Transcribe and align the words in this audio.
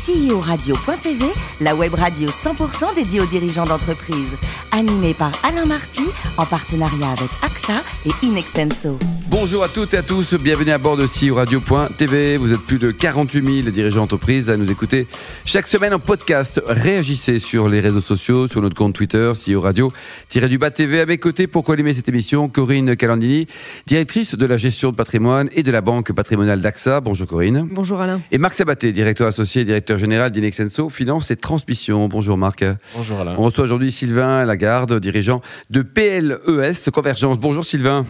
CEO-radio.tv, 0.00 1.26
la 1.60 1.74
web 1.74 1.92
radio 1.92 2.30
100% 2.30 2.94
dédiée 2.94 3.20
aux 3.20 3.26
dirigeants 3.26 3.66
d'entreprise. 3.66 4.34
Animée 4.72 5.12
par 5.12 5.32
Alain 5.44 5.66
Marty, 5.66 6.04
en 6.38 6.46
partenariat 6.46 7.10
avec 7.10 7.28
AXA 7.42 7.74
et 8.06 8.26
Inextenso. 8.26 8.98
Bonjour 9.28 9.62
à 9.62 9.68
toutes 9.68 9.94
et 9.94 9.98
à 9.98 10.02
tous, 10.02 10.34
bienvenue 10.34 10.70
à 10.70 10.78
bord 10.78 10.96
de 10.96 11.06
CEO 11.06 11.34
Radio.tv. 11.34 12.36
Vous 12.38 12.52
êtes 12.52 12.60
plus 12.60 12.78
de 12.78 12.90
48 12.90 13.62
000 13.62 13.70
dirigeants 13.70 14.00
d'entreprise 14.00 14.48
à 14.48 14.56
nous 14.56 14.70
écouter 14.70 15.06
chaque 15.44 15.66
semaine 15.66 15.92
en 15.92 15.98
podcast. 15.98 16.62
Réagissez 16.66 17.38
sur 17.38 17.68
les 17.68 17.80
réseaux 17.80 18.00
sociaux, 18.00 18.48
sur 18.48 18.62
notre 18.62 18.74
compte 18.74 18.94
Twitter, 18.94 19.32
CEO 19.34 19.60
Radio-du-Bas 19.60 20.70
TV. 20.70 21.00
À 21.00 21.06
mes 21.06 21.18
côtés, 21.18 21.46
pour 21.46 21.62
co-animer 21.62 21.94
cette 21.94 22.08
émission, 22.08 22.48
Corinne 22.48 22.96
Calandini, 22.96 23.46
directrice 23.86 24.34
de 24.34 24.46
la 24.46 24.56
gestion 24.56 24.90
de 24.90 24.96
patrimoine 24.96 25.48
et 25.52 25.62
de 25.62 25.70
la 25.70 25.80
banque 25.80 26.12
patrimoniale 26.12 26.60
d'AXA. 26.60 27.00
Bonjour 27.00 27.26
Corinne. 27.28 27.68
Bonjour 27.70 28.00
Alain. 28.00 28.20
Et 28.32 28.38
Marc 28.38 28.54
Sabaté, 28.54 28.92
directeur 28.92 29.28
associé 29.28 29.62
et 29.62 29.64
directeur 29.64 29.89
général 29.98 30.30
d'Inexenso, 30.30 30.88
Finance 30.88 31.30
et 31.30 31.36
Transmission. 31.36 32.08
Bonjour 32.08 32.36
Marc. 32.36 32.64
Bonjour 32.96 33.20
Alain. 33.20 33.34
On 33.38 33.42
reçoit 33.42 33.64
aujourd'hui 33.64 33.92
Sylvain 33.92 34.44
Lagarde, 34.44 34.98
dirigeant 35.00 35.42
de 35.70 35.82
PLES 35.82 36.90
Convergence. 36.92 37.38
Bonjour 37.38 37.64
Sylvain. 37.64 38.06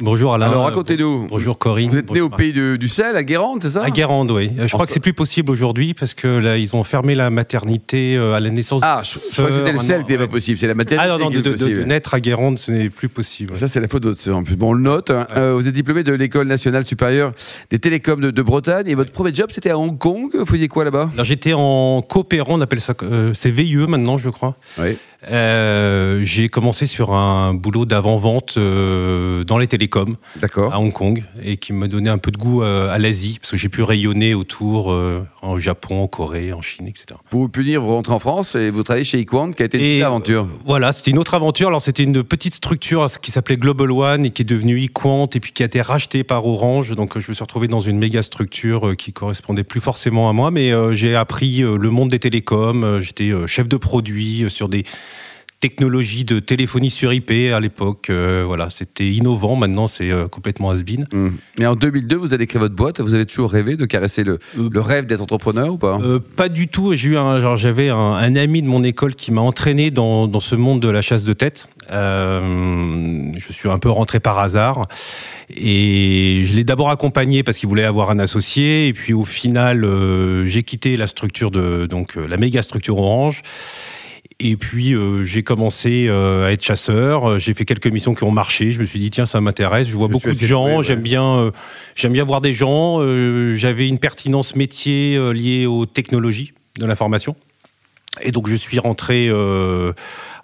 Bonjour 0.00 0.34
Alain. 0.34 0.50
Alors 0.50 0.64
racontez-nous. 0.64 1.26
Bonjour 1.30 1.56
Corinne. 1.56 1.88
Vous 1.90 1.96
êtes 1.96 2.10
né 2.10 2.20
au 2.20 2.28
pays 2.28 2.52
de- 2.52 2.76
du 2.76 2.86
sel, 2.86 3.16
à 3.16 3.24
Guérande, 3.24 3.60
c'est 3.62 3.70
ça? 3.70 3.82
À 3.82 3.88
Guérande, 3.88 4.30
oui. 4.30 4.50
Je 4.58 4.70
crois 4.70 4.84
que 4.84 4.92
c'est 4.92 5.00
plus 5.00 5.14
possible 5.14 5.50
aujourd'hui 5.50 5.94
parce 5.94 6.12
que 6.12 6.28
là, 6.28 6.58
ils 6.58 6.76
ont 6.76 6.82
fermé 6.82 7.14
la 7.14 7.30
maternité 7.30 8.14
euh, 8.14 8.34
à 8.34 8.40
la 8.40 8.50
naissance. 8.50 8.82
Ah, 8.84 9.00
de 9.00 9.06
je, 9.06 9.32
crois 9.32 9.46
que 9.48 9.54
c'était 9.54 9.72
le 9.72 9.78
sel 9.78 10.02
qui 10.04 10.12
n'était 10.12 10.18
pas 10.26 10.30
possible, 10.30 10.58
c'est 10.58 10.66
la 10.66 10.74
maternité 10.74 11.08
Ah 11.10 11.16
non, 11.18 11.24
non, 11.24 11.30
qui 11.30 11.40
de, 11.40 11.84
naître 11.84 12.12
à 12.12 12.20
Guérande, 12.20 12.58
ce 12.58 12.72
n'est 12.72 12.90
plus 12.90 13.08
possible. 13.08 13.56
Ça, 13.56 13.68
c'est 13.68 13.80
la 13.80 13.88
faute 13.88 14.02
de 14.02 14.10
votre 14.10 14.20
sœur. 14.20 14.36
En 14.36 14.42
plus, 14.42 14.56
bon, 14.56 14.68
on 14.70 14.72
le 14.74 14.82
note. 14.82 15.10
hein. 15.10 15.26
Euh, 15.34 15.54
vous 15.54 15.66
êtes 15.66 15.74
diplômé 15.74 16.02
de 16.02 16.12
l'École 16.12 16.46
nationale 16.46 16.84
supérieure 16.84 17.32
des 17.70 17.78
télécoms 17.78 18.20
de, 18.20 18.30
de 18.30 18.42
Bretagne 18.42 18.88
et 18.88 18.94
votre 18.94 19.12
premier 19.12 19.34
job, 19.34 19.46
c'était 19.50 19.70
à 19.70 19.78
Hong 19.78 19.96
Kong. 19.96 20.28
Vous 20.34 20.44
faisiez 20.44 20.68
quoi 20.68 20.84
là-bas? 20.84 21.08
Alors 21.14 21.24
j'étais 21.24 21.54
en 21.54 22.02
coopérant, 22.06 22.58
on 22.58 22.60
appelle 22.60 22.82
ça, 22.82 22.92
euh, 23.02 23.32
c'est 23.32 23.50
VIE 23.50 23.76
maintenant, 23.88 24.18
je 24.18 24.28
crois. 24.28 24.56
Oui. 24.78 24.98
Euh, 25.28 26.20
j'ai 26.22 26.48
commencé 26.48 26.86
sur 26.86 27.12
un 27.12 27.52
boulot 27.52 27.84
d'avant-vente 27.84 28.54
euh, 28.58 29.42
dans 29.44 29.58
les 29.58 29.66
télécoms 29.66 30.16
D'accord. 30.36 30.72
à 30.72 30.78
Hong 30.78 30.92
Kong 30.92 31.24
et 31.42 31.56
qui 31.56 31.72
m'a 31.72 31.88
donné 31.88 32.10
un 32.10 32.18
peu 32.18 32.30
de 32.30 32.36
goût 32.36 32.62
euh, 32.62 32.92
à 32.92 32.98
l'Asie 32.98 33.38
parce 33.40 33.50
que 33.50 33.56
j'ai 33.56 33.68
pu 33.68 33.82
rayonner 33.82 34.34
autour 34.34 34.94
en 35.42 35.58
Japon, 35.58 36.02
en 36.02 36.06
Corée, 36.06 36.52
en 36.52 36.62
Chine, 36.62 36.86
etc. 36.88 37.06
Pour 37.30 37.40
vous 37.40 37.48
punir, 37.48 37.80
vous 37.80 37.88
rentrez 37.88 38.12
en 38.12 38.18
France 38.18 38.54
et 38.54 38.70
vous 38.70 38.82
travaillez 38.82 39.04
chez 39.04 39.18
Equant, 39.18 39.50
qui 39.50 39.62
a 39.62 39.66
été 39.66 39.78
une 39.78 39.84
Et, 39.84 40.02
aventure. 40.02 40.48
Voilà, 40.64 40.92
c'était 40.92 41.10
une 41.10 41.18
autre 41.18 41.34
aventure. 41.34 41.68
Alors, 41.68 41.82
c'était 41.82 42.04
une 42.04 42.22
petite 42.22 42.54
structure 42.54 43.06
qui 43.20 43.30
s'appelait 43.30 43.56
Global 43.56 43.90
One 43.90 44.26
et 44.26 44.30
qui 44.30 44.42
est 44.42 44.46
devenue 44.46 44.82
eQuant 44.82 45.28
et 45.34 45.40
puis 45.40 45.52
qui 45.52 45.62
a 45.62 45.66
été 45.66 45.80
rachetée 45.80 46.24
par 46.24 46.46
Orange. 46.46 46.94
Donc, 46.94 47.18
je 47.18 47.28
me 47.28 47.34
suis 47.34 47.42
retrouvé 47.42 47.68
dans 47.68 47.80
une 47.80 47.98
méga 47.98 48.22
structure 48.22 48.96
qui 48.96 49.12
correspondait 49.12 49.64
plus 49.64 49.80
forcément 49.80 50.28
à 50.28 50.32
moi, 50.32 50.50
mais 50.50 50.72
j'ai 50.94 51.16
appris 51.16 51.58
le 51.58 51.90
monde 51.90 52.10
des 52.10 52.18
télécoms. 52.18 53.00
J'étais 53.00 53.32
chef 53.46 53.68
de 53.68 53.76
produit 53.76 54.46
sur 54.48 54.68
des 54.68 54.84
technologies 55.68 56.24
de 56.24 56.38
téléphonie 56.38 56.90
sur 56.90 57.12
IP 57.12 57.32
à 57.52 57.58
l'époque. 57.58 58.08
Euh, 58.08 58.44
voilà, 58.46 58.70
c'était 58.70 59.08
innovant. 59.08 59.56
Maintenant, 59.56 59.88
c'est 59.88 60.12
euh, 60.12 60.28
complètement 60.28 60.70
has-been. 60.70 61.06
Hum. 61.12 61.36
Et 61.58 61.66
en 61.66 61.74
2002, 61.74 62.14
vous 62.16 62.32
avez 62.32 62.46
créé 62.46 62.60
votre 62.60 62.76
boîte. 62.76 63.00
Vous 63.00 63.14
avez 63.14 63.26
toujours 63.26 63.50
rêvé 63.50 63.76
de 63.76 63.84
caresser 63.84 64.22
le, 64.22 64.38
Euh, 64.56 64.68
le 64.70 64.80
rêve 64.80 65.06
d'être 65.06 65.22
entrepreneur 65.22 65.72
ou 65.72 65.76
pas? 65.78 65.98
pas 66.36 66.48
du 66.48 66.68
tout. 66.68 66.94
J'ai 66.94 67.08
eu 67.10 67.16
un, 67.16 67.56
j'avais 67.56 67.88
un, 67.88 67.96
un 67.96 68.36
ami 68.36 68.62
de 68.62 68.68
mon 68.68 68.84
école 68.84 69.16
qui 69.16 69.32
m'a 69.32 69.40
entraîné 69.40 69.90
dans, 69.90 70.28
dans 70.28 70.38
ce 70.40 70.54
monde 70.54 70.80
de 70.80 70.88
la 70.88 71.02
chasse 71.02 71.24
de 71.24 71.32
tête. 71.32 71.68
Je 71.90 73.52
suis 73.52 73.68
un 73.68 73.78
peu 73.78 73.90
rentré 73.90 74.20
par 74.20 74.38
hasard 74.38 74.82
et 75.50 76.42
je 76.44 76.54
l'ai 76.54 76.64
d'abord 76.64 76.90
accompagné 76.90 77.42
parce 77.42 77.58
qu'il 77.58 77.68
voulait 77.68 77.84
avoir 77.84 78.10
un 78.10 78.18
associé 78.18 78.88
et 78.88 78.92
puis 78.92 79.12
au 79.12 79.24
final 79.24 79.86
j'ai 80.46 80.62
quitté 80.62 80.96
la 80.96 81.06
structure 81.06 81.50
de 81.50 81.86
donc 81.86 82.16
la 82.16 82.36
méga 82.36 82.62
structure 82.62 82.98
Orange. 82.98 83.42
Et 84.38 84.56
puis 84.56 84.92
euh, 84.94 85.22
j'ai 85.22 85.42
commencé 85.42 86.06
euh, 86.08 86.46
à 86.46 86.52
être 86.52 86.62
chasseur. 86.62 87.24
Euh, 87.30 87.38
J'ai 87.38 87.54
fait 87.54 87.64
quelques 87.64 87.86
missions 87.86 88.14
qui 88.14 88.22
ont 88.24 88.30
marché. 88.30 88.72
Je 88.72 88.80
me 88.80 88.84
suis 88.84 88.98
dit 88.98 89.08
tiens 89.10 89.24
ça 89.24 89.40
m'intéresse. 89.40 89.88
Je 89.88 89.96
vois 89.96 90.08
Je 90.08 90.12
beaucoup 90.12 90.30
de 90.30 90.46
gens. 90.46 90.78
ouais. 90.78 90.84
J'aime 90.84 91.00
bien 91.00 91.24
euh, 91.24 91.50
j'aime 91.94 92.12
bien 92.12 92.24
voir 92.24 92.42
des 92.42 92.52
gens. 92.52 92.98
J'avais 93.56 93.88
une 93.88 93.98
pertinence 93.98 94.54
métier 94.54 95.18
liée 95.32 95.64
aux 95.64 95.86
technologies 95.86 96.52
de 96.78 96.84
l'information. 96.84 97.34
Et 98.22 98.30
donc 98.30 98.46
je 98.48 98.56
suis 98.56 98.78
rentré 98.78 99.30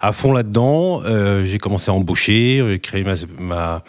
à 0.01 0.11
fond 0.11 0.33
là-dedans. 0.33 1.03
J'ai 1.43 1.59
commencé 1.59 1.91
à 1.91 1.93
embaucher, 1.93 2.57
euh, 2.59 2.77
créer 2.79 3.03
ma, 3.03 3.13
ma- 3.39 3.83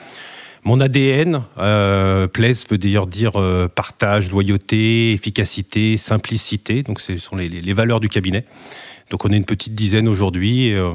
mon 0.64 0.80
ADN. 0.80 1.42
Euh, 1.58 2.26
Place 2.26 2.66
veut 2.70 2.76
d'ailleurs 2.78 3.06
dire 3.06 3.32
euh, 3.36 3.68
partage, 3.68 4.30
loyauté, 4.30 5.12
efficacité, 5.12 5.96
simplicité. 5.96 6.82
Donc 6.82 7.00
ce 7.00 7.16
sont 7.16 7.36
les 7.36 7.72
valeurs 7.72 8.00
du 8.00 8.10
cabinet. 8.10 8.44
Donc 9.10 9.24
on 9.24 9.30
est 9.30 9.36
une 9.36 9.44
petite 9.44 9.74
dizaine 9.74 10.08
aujourd'hui 10.08 10.68
et, 10.68 10.74
euh, 10.74 10.92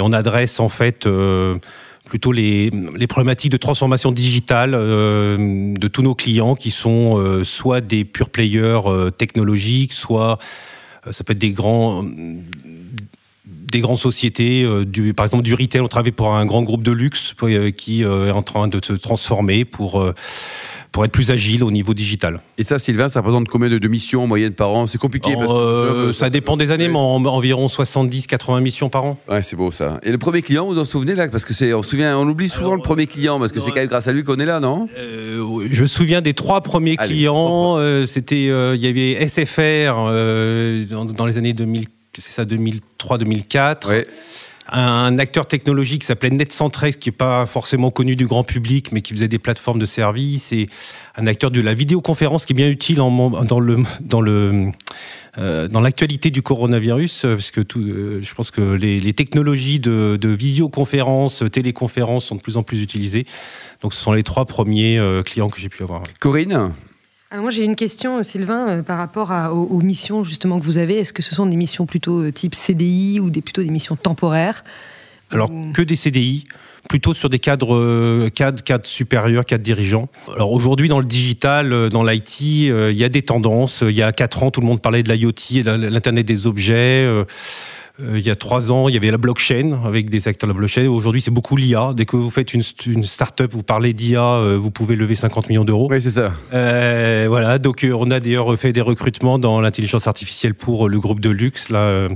on 0.00 0.12
adresse 0.12 0.60
en 0.60 0.68
fait 0.68 1.06
euh, 1.06 1.56
plutôt 2.04 2.32
les, 2.32 2.70
problématiques 3.08 3.52
de 3.52 3.56
transformation 3.56 4.12
digitale 4.12 4.72
euh, 4.74 5.74
de 5.74 5.88
tous 5.88 6.02
nos 6.02 6.14
clients 6.14 6.54
qui 6.54 6.70
sont 6.70 7.42
soit 7.44 7.80
des 7.80 8.04
pure 8.04 8.30
players 8.30 8.80
technologiques, 9.16 9.92
soit 9.92 10.38
ça 11.10 11.24
peut 11.24 11.32
être 11.32 11.38
des 11.38 11.52
grands 11.52 12.04
des 13.44 13.80
grandes 13.80 13.98
sociétés, 13.98 14.66
du, 14.86 15.12
par 15.12 15.26
exemple 15.26 15.42
du 15.42 15.52
retail, 15.52 15.82
on 15.82 15.88
travaille 15.88 16.12
pour 16.12 16.34
un 16.34 16.46
grand 16.46 16.62
groupe 16.62 16.82
de 16.82 16.92
luxe 16.92 17.34
qui 17.76 18.00
est 18.00 18.30
en 18.30 18.42
train 18.42 18.66
de 18.66 18.80
se 18.82 18.94
transformer 18.94 19.66
pour, 19.66 20.02
pour 20.92 21.04
être 21.04 21.12
plus 21.12 21.30
agile 21.30 21.62
au 21.64 21.70
niveau 21.70 21.94
digital. 21.94 22.40
Et 22.56 22.62
ça, 22.64 22.78
Sylvain, 22.78 23.08
ça 23.08 23.20
représente 23.20 23.48
combien 23.48 23.68
de, 23.68 23.78
de 23.78 23.88
missions 23.88 24.22
en 24.24 24.26
moyenne 24.26 24.52
par 24.52 24.70
an? 24.70 24.86
C'est 24.86 24.98
compliqué. 24.98 25.34
parce 25.34 25.46
que 25.52 25.56
Euh, 25.56 26.12
ça 26.12 26.30
dépend 26.30 26.56
des 26.56 26.70
années, 26.70 26.88
mais 26.88 26.98
en- 26.98 27.24
environ 27.26 27.66
70-80 27.68 28.60
missions 28.60 28.88
par 28.88 29.04
an. 29.04 29.18
Ouais, 29.28 29.42
c'est 29.42 29.56
beau 29.56 29.70
ça. 29.70 30.00
Et 30.02 30.10
le 30.10 30.18
premier 30.18 30.42
client, 30.42 30.66
vous 30.66 30.74
vous 30.74 30.80
en 30.80 30.84
souvenez 30.84 31.14
là? 31.14 31.28
Parce 31.28 31.44
que 31.44 31.54
c'est, 31.54 31.72
on 31.74 31.82
se 31.82 31.90
souvient, 31.90 32.16
on 32.18 32.26
oublie 32.28 32.48
souvent 32.48 32.66
Alors, 32.66 32.76
le 32.76 32.82
premier 32.82 33.06
client 33.06 33.38
parce 33.38 33.52
que 33.52 33.58
non, 33.58 33.64
c'est 33.64 33.70
quand 33.70 33.80
même 33.80 33.88
grâce 33.88 34.08
à 34.08 34.12
lui 34.12 34.24
qu'on 34.24 34.36
est 34.36 34.46
là, 34.46 34.60
non? 34.60 34.88
Euh, 34.98 35.66
je 35.70 35.82
me 35.82 35.86
souviens 35.86 36.20
des 36.22 36.34
trois 36.34 36.60
premiers 36.62 36.96
Allez, 36.98 37.14
clients. 37.14 37.76
euh, 37.78 38.06
C'était, 38.06 38.48
euh, 38.48 38.74
il 38.74 38.82
y 38.82 38.86
avait 38.86 39.26
SFR 39.28 39.94
euh, 40.08 40.84
dans, 40.86 41.04
dans 41.04 41.26
les 41.26 41.38
années 41.38 41.52
2000, 41.52 41.86
c'est 42.18 42.32
ça, 42.32 42.44
2003-2004. 42.44 43.88
Ouais. 43.88 44.06
Un 44.70 45.18
acteur 45.18 45.46
technologique 45.46 46.02
qui 46.02 46.06
s'appelait 46.06 46.30
NetCentrex, 46.30 46.96
qui 46.96 47.08
n'est 47.08 47.16
pas 47.16 47.46
forcément 47.46 47.90
connu 47.90 48.16
du 48.16 48.26
grand 48.26 48.44
public, 48.44 48.92
mais 48.92 49.00
qui 49.00 49.14
faisait 49.14 49.28
des 49.28 49.38
plateformes 49.38 49.78
de 49.78 49.86
services. 49.86 50.52
Et 50.52 50.68
un 51.16 51.26
acteur 51.26 51.50
de 51.50 51.60
la 51.60 51.74
vidéoconférence 51.74 52.44
qui 52.44 52.52
est 52.52 52.56
bien 52.56 52.68
utile 52.68 52.96
dans 52.96 53.60
le 53.60 53.82
dans 54.00 54.20
le 54.20 54.72
euh, 55.38 55.68
dans 55.68 55.80
l'actualité 55.80 56.30
du 56.30 56.42
coronavirus, 56.42 57.24
euh, 57.24 57.34
parce 57.34 57.50
que 57.50 57.60
euh, 57.76 58.20
je 58.22 58.34
pense 58.34 58.50
que 58.50 58.60
les, 58.60 59.12
technologies 59.12 59.78
de, 59.78 60.18
visioconférence, 60.28 61.44
téléconférence 61.52 62.24
sont 62.26 62.34
de 62.34 62.40
plus 62.40 62.56
en 62.56 62.62
plus 62.62 62.82
utilisées. 62.82 63.24
Donc, 63.82 63.94
ce 63.94 64.02
sont 64.02 64.12
les 64.12 64.22
trois 64.22 64.46
premiers 64.46 65.00
clients 65.24 65.48
que 65.48 65.60
j'ai 65.60 65.68
pu 65.68 65.82
avoir. 65.82 66.02
Corinne? 66.20 66.72
Alors 67.30 67.42
moi 67.42 67.50
j'ai 67.50 67.64
une 67.64 67.76
question, 67.76 68.18
euh, 68.18 68.22
Sylvain, 68.22 68.68
euh, 68.68 68.82
par 68.82 68.96
rapport 68.98 69.32
à- 69.32 69.52
aux, 69.52 69.64
aux 69.64 69.80
missions 69.82 70.24
justement 70.24 70.58
que 70.58 70.64
vous 70.64 70.78
avez. 70.78 70.96
Est-ce 70.98 71.12
que 71.12 71.22
ce 71.22 71.34
sont 71.34 71.46
des 71.46 71.56
missions 71.58 71.84
plutôt 71.84 72.22
euh, 72.22 72.32
type 72.32 72.54
CDI 72.54 73.20
ou 73.20 73.28
des, 73.28 73.42
plutôt 73.42 73.62
des 73.62 73.70
missions 73.70 73.96
temporaires 73.96 74.64
Alors 75.30 75.50
Ou- 75.50 75.72
que 75.72 75.82
des 75.82 75.96
CDI, 75.96 76.44
plutôt 76.88 77.12
sur 77.12 77.28
des 77.28 77.38
cadres, 77.38 78.30
cadres, 78.30 78.62
cadres 78.64 78.86
supérieurs, 78.86 79.44
cadres 79.44 79.62
dirigeants. 79.62 80.08
Alors 80.34 80.52
aujourd'hui 80.52 80.88
dans 80.88 81.00
le 81.00 81.04
digital, 81.04 81.90
dans 81.90 82.02
l'IT, 82.02 82.40
il 82.40 82.92
y 82.96 83.04
a 83.04 83.10
des 83.10 83.20
tendances. 83.22 83.84
Il 83.86 83.94
y 83.94 84.02
a 84.02 84.10
quatre 84.12 84.42
ans, 84.42 84.50
tout 84.50 84.62
le 84.62 84.66
monde 84.66 84.80
parlait 84.80 85.02
de 85.02 85.12
l'IoT, 85.12 85.32
et 85.56 85.62
de 85.64 85.70
l'internet 85.72 86.24
des 86.24 86.46
objets. 86.46 87.06
Euh, 88.00 88.18
il 88.18 88.26
y 88.26 88.30
a 88.30 88.36
trois 88.36 88.70
ans, 88.70 88.88
il 88.88 88.94
y 88.94 88.96
avait 88.96 89.10
la 89.10 89.18
blockchain 89.18 89.80
avec 89.84 90.08
des 90.10 90.28
acteurs 90.28 90.48
de 90.48 90.52
la 90.52 90.58
blockchain. 90.58 90.86
Aujourd'hui, 90.88 91.20
c'est 91.20 91.30
beaucoup 91.30 91.56
l'IA. 91.56 91.92
Dès 91.94 92.06
que 92.06 92.16
vous 92.16 92.30
faites 92.30 92.54
une, 92.54 92.62
une 92.86 93.02
start-up, 93.04 93.52
vous 93.52 93.62
parlez 93.62 93.92
d'IA, 93.92 94.22
euh, 94.22 94.56
vous 94.58 94.70
pouvez 94.70 94.96
lever 94.96 95.14
50 95.14 95.48
millions 95.48 95.64
d'euros. 95.64 95.88
Oui, 95.90 96.00
c'est 96.00 96.10
ça. 96.10 96.32
Euh, 96.54 97.26
voilà, 97.28 97.58
donc 97.58 97.86
on 97.90 98.10
a 98.10 98.20
d'ailleurs 98.20 98.56
fait 98.58 98.72
des 98.72 98.80
recrutements 98.80 99.38
dans 99.38 99.60
l'intelligence 99.60 100.06
artificielle 100.06 100.54
pour 100.54 100.88
le 100.88 101.00
groupe 101.00 101.20
de 101.20 101.30
luxe, 101.30 101.70
là, 101.70 102.08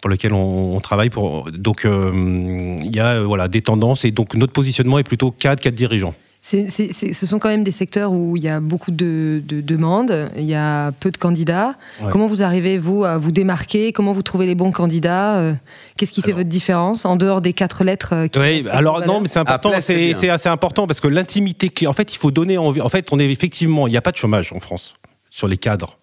pour 0.00 0.10
lequel 0.10 0.34
on, 0.34 0.76
on 0.76 0.80
travaille. 0.80 1.10
Pour, 1.10 1.50
donc 1.50 1.84
euh, 1.84 2.74
il 2.82 2.94
y 2.94 3.00
a 3.00 3.22
voilà, 3.22 3.48
des 3.48 3.62
tendances 3.62 4.04
et 4.04 4.10
donc 4.10 4.34
notre 4.34 4.52
positionnement 4.52 4.98
est 4.98 5.04
plutôt 5.04 5.30
cadre, 5.30 5.60
cadre 5.60 5.76
dirigeant. 5.76 6.14
C'est- 6.44 6.68
c'est- 6.68 6.92
c'est- 6.92 7.12
ce 7.12 7.24
sont 7.24 7.38
quand 7.38 7.48
même 7.50 7.62
des 7.62 7.70
secteurs 7.70 8.10
où 8.10 8.36
il 8.36 8.42
y 8.42 8.48
a 8.48 8.58
beaucoup 8.58 8.90
de, 8.90 9.40
de 9.46 9.60
demandes, 9.60 10.28
il 10.36 10.42
y 10.42 10.56
a 10.56 10.90
peu 10.90 11.12
de 11.12 11.16
candidats. 11.16 11.76
Ouais. 12.02 12.08
Comment 12.10 12.26
vous 12.26 12.42
arrivez, 12.42 12.78
vous, 12.78 13.04
à 13.04 13.16
vous 13.16 13.30
démarquer? 13.30 13.92
Comment 13.92 14.10
vous 14.12 14.22
trouvez 14.22 14.46
les 14.46 14.56
bons 14.56 14.72
candidats? 14.72 15.38
Euh, 15.38 15.52
Qu'est-ce 15.96 16.10
qui 16.10 16.20
fait 16.20 16.32
votre 16.32 16.48
différence 16.48 17.04
en 17.04 17.14
dehors 17.14 17.42
des 17.42 17.52
quatre 17.52 17.84
lettres 17.84 18.12
euh, 18.12 18.26
qui 18.26 18.40
Oui, 18.40 18.44
restent 18.62 18.68
alors 18.68 19.06
non, 19.06 19.20
mais 19.20 19.28
c'est 19.28 19.38
important, 19.38 19.70
Place, 19.70 19.84
c'est 19.84 19.92
c'est 19.94 20.06
bien. 20.06 20.14
c'est 20.18 20.28
assez 20.30 20.48
important 20.48 20.88
parce 20.88 20.98
que 20.98 21.06
l'intimité 21.06 21.86
en 21.86 21.92
fait, 21.92 22.12
il 22.12 22.18
faut 22.18 22.32
donner 22.32 22.58
envie. 22.58 22.80
En 22.80 22.88
fait, 22.88 23.06
on 23.12 23.20
est 23.20 23.30
effectivement, 23.30 23.86
il 23.86 23.90
n'y 23.92 23.96
a 23.96 24.02
pas 24.02 24.10
de 24.10 24.16
chômage 24.16 24.52
en 24.52 24.58
France 24.58 24.94
sur 25.30 25.46
les 25.46 25.56
cadres. 25.56 25.98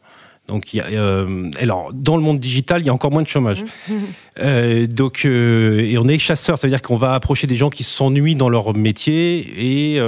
Donc, 0.49 0.73
il 0.73 0.77
y 0.77 0.81
a, 0.81 0.85
euh, 0.85 1.49
alors, 1.59 1.91
dans 1.93 2.17
le 2.17 2.23
monde 2.23 2.39
digital, 2.39 2.81
il 2.81 2.87
y 2.87 2.89
a 2.89 2.93
encore 2.93 3.11
moins 3.11 3.23
de 3.23 3.27
chômage. 3.27 3.63
Euh, 4.41 4.87
donc, 4.87 5.23
euh, 5.25 5.81
et 5.81 5.97
on 5.97 6.07
est 6.07 6.17
chasseur, 6.17 6.57
ça 6.57 6.65
veut 6.65 6.71
dire 6.71 6.81
qu'on 6.81 6.95
va 6.95 7.13
approcher 7.13 7.45
des 7.45 7.57
gens 7.57 7.69
qui 7.69 7.83
s'ennuient 7.83 8.35
dans 8.35 8.47
leur 8.47 8.73
métier 8.73 9.39
et 9.57 10.01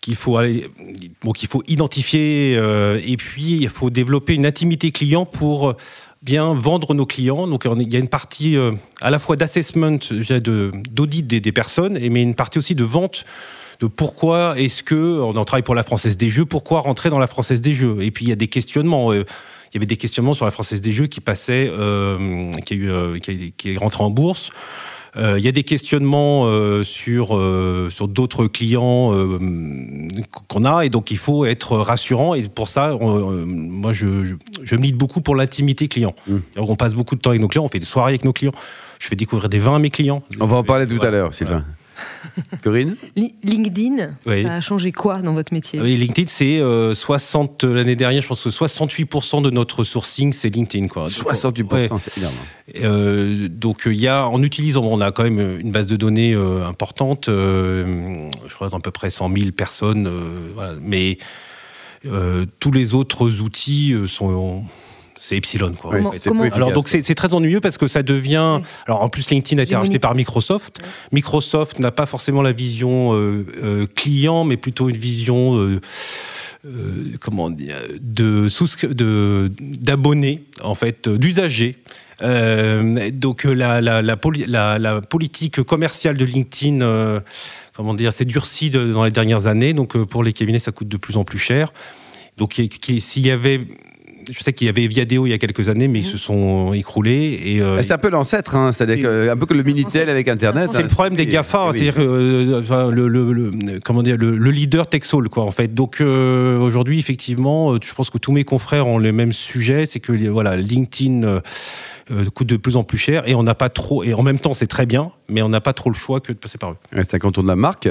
qu'il 0.00 0.14
faut 0.14 0.38
aller, 0.38 0.66
bon, 1.22 1.32
qu'il 1.32 1.48
faut 1.48 1.62
identifier 1.68 2.54
et 2.54 3.16
puis 3.18 3.58
il 3.60 3.68
faut 3.68 3.90
développer 3.90 4.32
une 4.34 4.46
intimité 4.46 4.92
client 4.92 5.26
pour 5.26 5.76
bien 6.24 6.54
vendre 6.54 6.94
nos 6.94 7.06
clients. 7.06 7.46
Donc 7.46 7.66
il 7.66 7.92
y 7.92 7.96
a 7.96 7.98
une 7.98 8.08
partie 8.08 8.56
euh, 8.56 8.72
à 9.00 9.10
la 9.10 9.18
fois 9.18 9.36
d'assessment, 9.36 9.98
de, 10.10 10.72
d'audit 10.90 11.26
des, 11.26 11.40
des, 11.40 11.52
personnes, 11.52 11.98
mais 12.10 12.22
une 12.22 12.34
partie 12.34 12.58
aussi 12.58 12.74
de 12.74 12.84
vente 12.84 13.24
de 13.80 13.86
pourquoi 13.86 14.58
est-ce 14.58 14.82
que 14.82 15.20
on 15.20 15.36
en 15.36 15.44
travaille 15.44 15.62
pour 15.62 15.74
la 15.74 15.84
Française 15.84 16.16
des 16.16 16.30
Jeux, 16.30 16.44
pourquoi 16.44 16.80
rentrer 16.80 17.10
dans 17.10 17.18
la 17.18 17.26
Française 17.26 17.60
des 17.60 17.72
Jeux? 17.72 17.98
Et 18.00 18.10
puis 18.10 18.24
il 18.24 18.28
y 18.28 18.32
a 18.32 18.36
des 18.36 18.48
questionnements. 18.48 19.12
Euh, 19.12 19.24
il 19.72 19.78
y 19.78 19.78
avait 19.78 19.86
des 19.86 19.96
questionnements 19.96 20.34
sur 20.34 20.44
la 20.44 20.52
Française 20.52 20.80
des 20.80 20.92
Jeux 20.92 21.08
qui 21.08 21.20
passaient, 21.20 21.68
euh, 21.68 22.52
qui, 22.64 22.74
a 22.74 22.76
eu, 22.76 22.90
euh, 22.90 23.18
qui, 23.18 23.52
qui, 23.56 23.72
est 23.72 23.76
rentré 23.76 24.04
en 24.04 24.10
bourse. 24.10 24.50
Euh, 25.16 25.38
il 25.38 25.44
y 25.44 25.48
a 25.48 25.52
des 25.52 25.62
questionnements 25.62 26.46
euh, 26.46 26.82
sur, 26.82 27.36
euh, 27.36 27.88
sur 27.88 28.08
d'autres 28.08 28.46
clients 28.46 29.12
qu'on 30.48 30.64
a 30.64 30.84
et 30.84 30.90
donc 30.90 31.10
il 31.10 31.18
faut 31.18 31.44
être 31.44 31.76
rassurant 31.76 32.34
et 32.34 32.42
pour 32.48 32.68
ça, 32.68 32.96
moi 33.00 33.92
je, 33.92 34.24
je, 34.24 34.34
je 34.62 34.76
milite 34.76 34.96
beaucoup 34.96 35.20
pour 35.20 35.36
l'intimité 35.36 35.88
client. 35.88 36.14
Mmh. 36.26 36.36
On 36.58 36.76
passe 36.76 36.94
beaucoup 36.94 37.14
de 37.14 37.20
temps 37.20 37.30
avec 37.30 37.42
nos 37.42 37.48
clients, 37.48 37.64
on 37.64 37.68
fait 37.68 37.78
des 37.78 37.86
soirées 37.86 38.10
avec 38.10 38.24
nos 38.24 38.32
clients, 38.32 38.54
je 38.98 39.06
fais 39.06 39.16
découvrir 39.16 39.48
des 39.48 39.58
vins 39.58 39.76
à 39.76 39.78
mes 39.78 39.90
clients. 39.90 40.22
On 40.40 40.46
va 40.46 40.56
en 40.56 40.64
parler 40.64 40.86
tout 40.86 41.04
à 41.04 41.10
l'heure, 41.10 41.32
Sylvain. 41.32 41.64
Corinne 42.62 42.96
LinkedIn, 43.16 44.16
oui. 44.26 44.42
ça 44.42 44.54
a 44.54 44.60
changé 44.60 44.92
quoi 44.92 45.18
dans 45.18 45.32
votre 45.32 45.52
métier? 45.52 45.80
Oui, 45.80 45.96
LinkedIn, 45.96 46.28
c'est 46.28 46.58
euh, 46.58 46.94
60, 46.94 47.64
l'année 47.64 47.96
dernière, 47.96 48.22
je 48.22 48.28
pense 48.28 48.42
que 48.42 48.48
68% 48.48 49.42
de 49.42 49.50
notre 49.50 49.84
sourcing, 49.84 50.32
c'est 50.32 50.50
LinkedIn. 50.50 50.88
Quoi. 50.88 51.06
68%, 51.06 51.72
ouais. 51.72 51.88
c'est 52.00 52.18
énorme. 52.18 52.34
Euh, 52.82 53.48
donc, 53.48 53.82
il 53.86 54.00
y 54.00 54.08
a, 54.08 54.26
en 54.26 54.42
utilisant, 54.42 54.82
on 54.84 55.00
a 55.00 55.12
quand 55.12 55.24
même 55.24 55.60
une 55.60 55.72
base 55.72 55.86
de 55.86 55.96
données 55.96 56.34
euh, 56.34 56.66
importante, 56.66 57.28
euh, 57.28 58.28
je 58.46 58.54
crois 58.54 58.68
à 58.72 58.80
peu 58.80 58.90
près 58.90 59.10
100 59.10 59.34
000 59.36 59.50
personnes, 59.52 60.06
euh, 60.06 60.50
voilà, 60.54 60.74
mais 60.80 61.18
tous 62.60 62.70
les 62.70 62.94
autres 62.94 63.40
outils 63.40 63.94
sont 64.06 64.62
c'est 65.20 65.36
Epsilon. 65.36 65.72
Quoi. 65.72 65.92
Comment, 65.92 66.12
comment 66.24 66.42
alors 66.42 66.72
donc 66.72 66.88
c'est 66.88 67.14
très 67.14 67.34
ennuyeux 67.34 67.60
parce 67.60 67.78
que 67.78 67.86
ça 67.86 68.02
devient. 68.02 68.58
Oui. 68.60 68.66
Alors 68.86 69.02
en 69.02 69.08
plus 69.08 69.30
LinkedIn 69.30 69.60
a 69.60 69.64
été 69.64 69.76
racheté 69.76 69.98
par 69.98 70.14
Microsoft. 70.14 70.78
Oui. 70.80 70.88
Microsoft 71.12 71.78
n'a 71.78 71.90
pas 71.90 72.06
forcément 72.06 72.42
la 72.42 72.52
vision 72.52 73.14
euh, 73.14 73.46
euh, 73.62 73.86
client, 73.94 74.44
mais 74.44 74.56
plutôt 74.56 74.88
une 74.88 74.96
vision. 74.96 75.56
Euh, 75.56 75.80
euh, 76.66 77.12
comment 77.20 77.50
dire, 77.50 77.76
de 78.00 78.48
d'abonnés 79.60 80.44
en 80.62 80.74
fait 80.74 81.10
d'usagers 81.10 81.76
euh, 82.22 83.10
donc 83.10 83.44
la, 83.44 83.82
la, 83.82 84.00
la, 84.00 84.16
poli 84.16 84.46
la, 84.46 84.78
la, 84.78 85.02
politique 85.02 85.62
commerciale 85.62 86.16
de 86.16 86.24
LinkedIn 86.24 86.80
euh, 86.80 87.20
comment 87.74 87.92
dire 87.92 88.14
s'est 88.14 88.24
durcie 88.24 88.70
de, 88.70 88.92
dans 88.92 89.04
les 89.04 89.10
dernières 89.10 89.46
années 89.46 89.74
donc 89.74 90.02
pour 90.04 90.24
les 90.24 90.32
cabinets 90.32 90.58
ça 90.58 90.72
coûte 90.72 90.88
de 90.88 90.96
plus 90.96 91.18
en 91.18 91.24
plus 91.24 91.38
cher 91.38 91.70
donc 92.38 92.54
s'il 92.54 93.26
y 93.26 93.30
avait 93.30 93.60
je 94.30 94.42
sais 94.42 94.52
qu'il 94.52 94.66
y 94.66 94.70
avait 94.70 94.86
Viadeo 94.86 95.26
il 95.26 95.30
y 95.30 95.32
a 95.32 95.38
quelques 95.38 95.68
années, 95.68 95.88
mais 95.88 96.00
ils 96.00 96.06
se 96.06 96.18
sont 96.18 96.72
écroulés. 96.72 97.40
Et, 97.44 97.62
euh, 97.62 97.82
c'est 97.82 97.92
un 97.92 97.98
peu 97.98 98.10
l'ancêtre, 98.10 98.54
hein, 98.56 98.72
c'est-à-dire 98.72 99.08
un 99.30 99.36
peu 99.36 99.46
que 99.46 99.54
le 99.54 99.62
Minitel 99.62 100.08
avec 100.08 100.28
Internet. 100.28 100.68
C'est 100.70 100.78
hein, 100.78 100.82
le 100.82 100.88
problème 100.88 101.16
des 101.16 101.26
GAFA, 101.26 101.66
oui. 101.66 101.78
c'est-à-dire 101.78 101.94
euh, 101.98 102.90
le, 102.90 103.08
le, 103.08 103.32
le, 103.32 103.80
comment 103.84 104.02
dire, 104.02 104.16
le, 104.18 104.36
le 104.36 104.50
leader 104.50 104.86
Texol, 104.86 105.28
quoi, 105.28 105.44
en 105.44 105.50
fait. 105.50 105.74
Donc 105.74 106.00
euh, 106.00 106.58
aujourd'hui, 106.58 106.98
effectivement, 106.98 107.74
je 107.80 107.94
pense 107.94 108.10
que 108.10 108.18
tous 108.18 108.32
mes 108.32 108.44
confrères 108.44 108.86
ont 108.86 108.98
les 108.98 109.12
mêmes 109.12 109.32
sujets, 109.32 109.86
c'est 109.86 110.00
que 110.00 110.12
voilà, 110.28 110.56
LinkedIn. 110.56 111.40
Coûte 112.34 112.48
de 112.48 112.58
plus 112.58 112.76
en 112.76 112.84
plus 112.84 112.98
cher 112.98 113.26
et 113.26 113.34
on 113.34 113.42
n'a 113.42 113.54
pas 113.54 113.70
trop 113.70 114.04
et 114.04 114.12
en 114.12 114.22
même 114.22 114.38
temps 114.38 114.52
c'est 114.52 114.66
très 114.66 114.84
bien 114.84 115.10
mais 115.30 115.40
on 115.40 115.48
n'a 115.48 115.62
pas 115.62 115.72
trop 115.72 115.88
le 115.88 115.94
choix 115.94 116.20
que 116.20 116.32
de 116.32 116.36
passer 116.36 116.58
par 116.58 116.72
eux. 116.72 116.76
C'est 116.96 117.14
un 117.14 117.18
canton 117.18 117.42
de 117.42 117.48
la 117.48 117.56
marque 117.56 117.88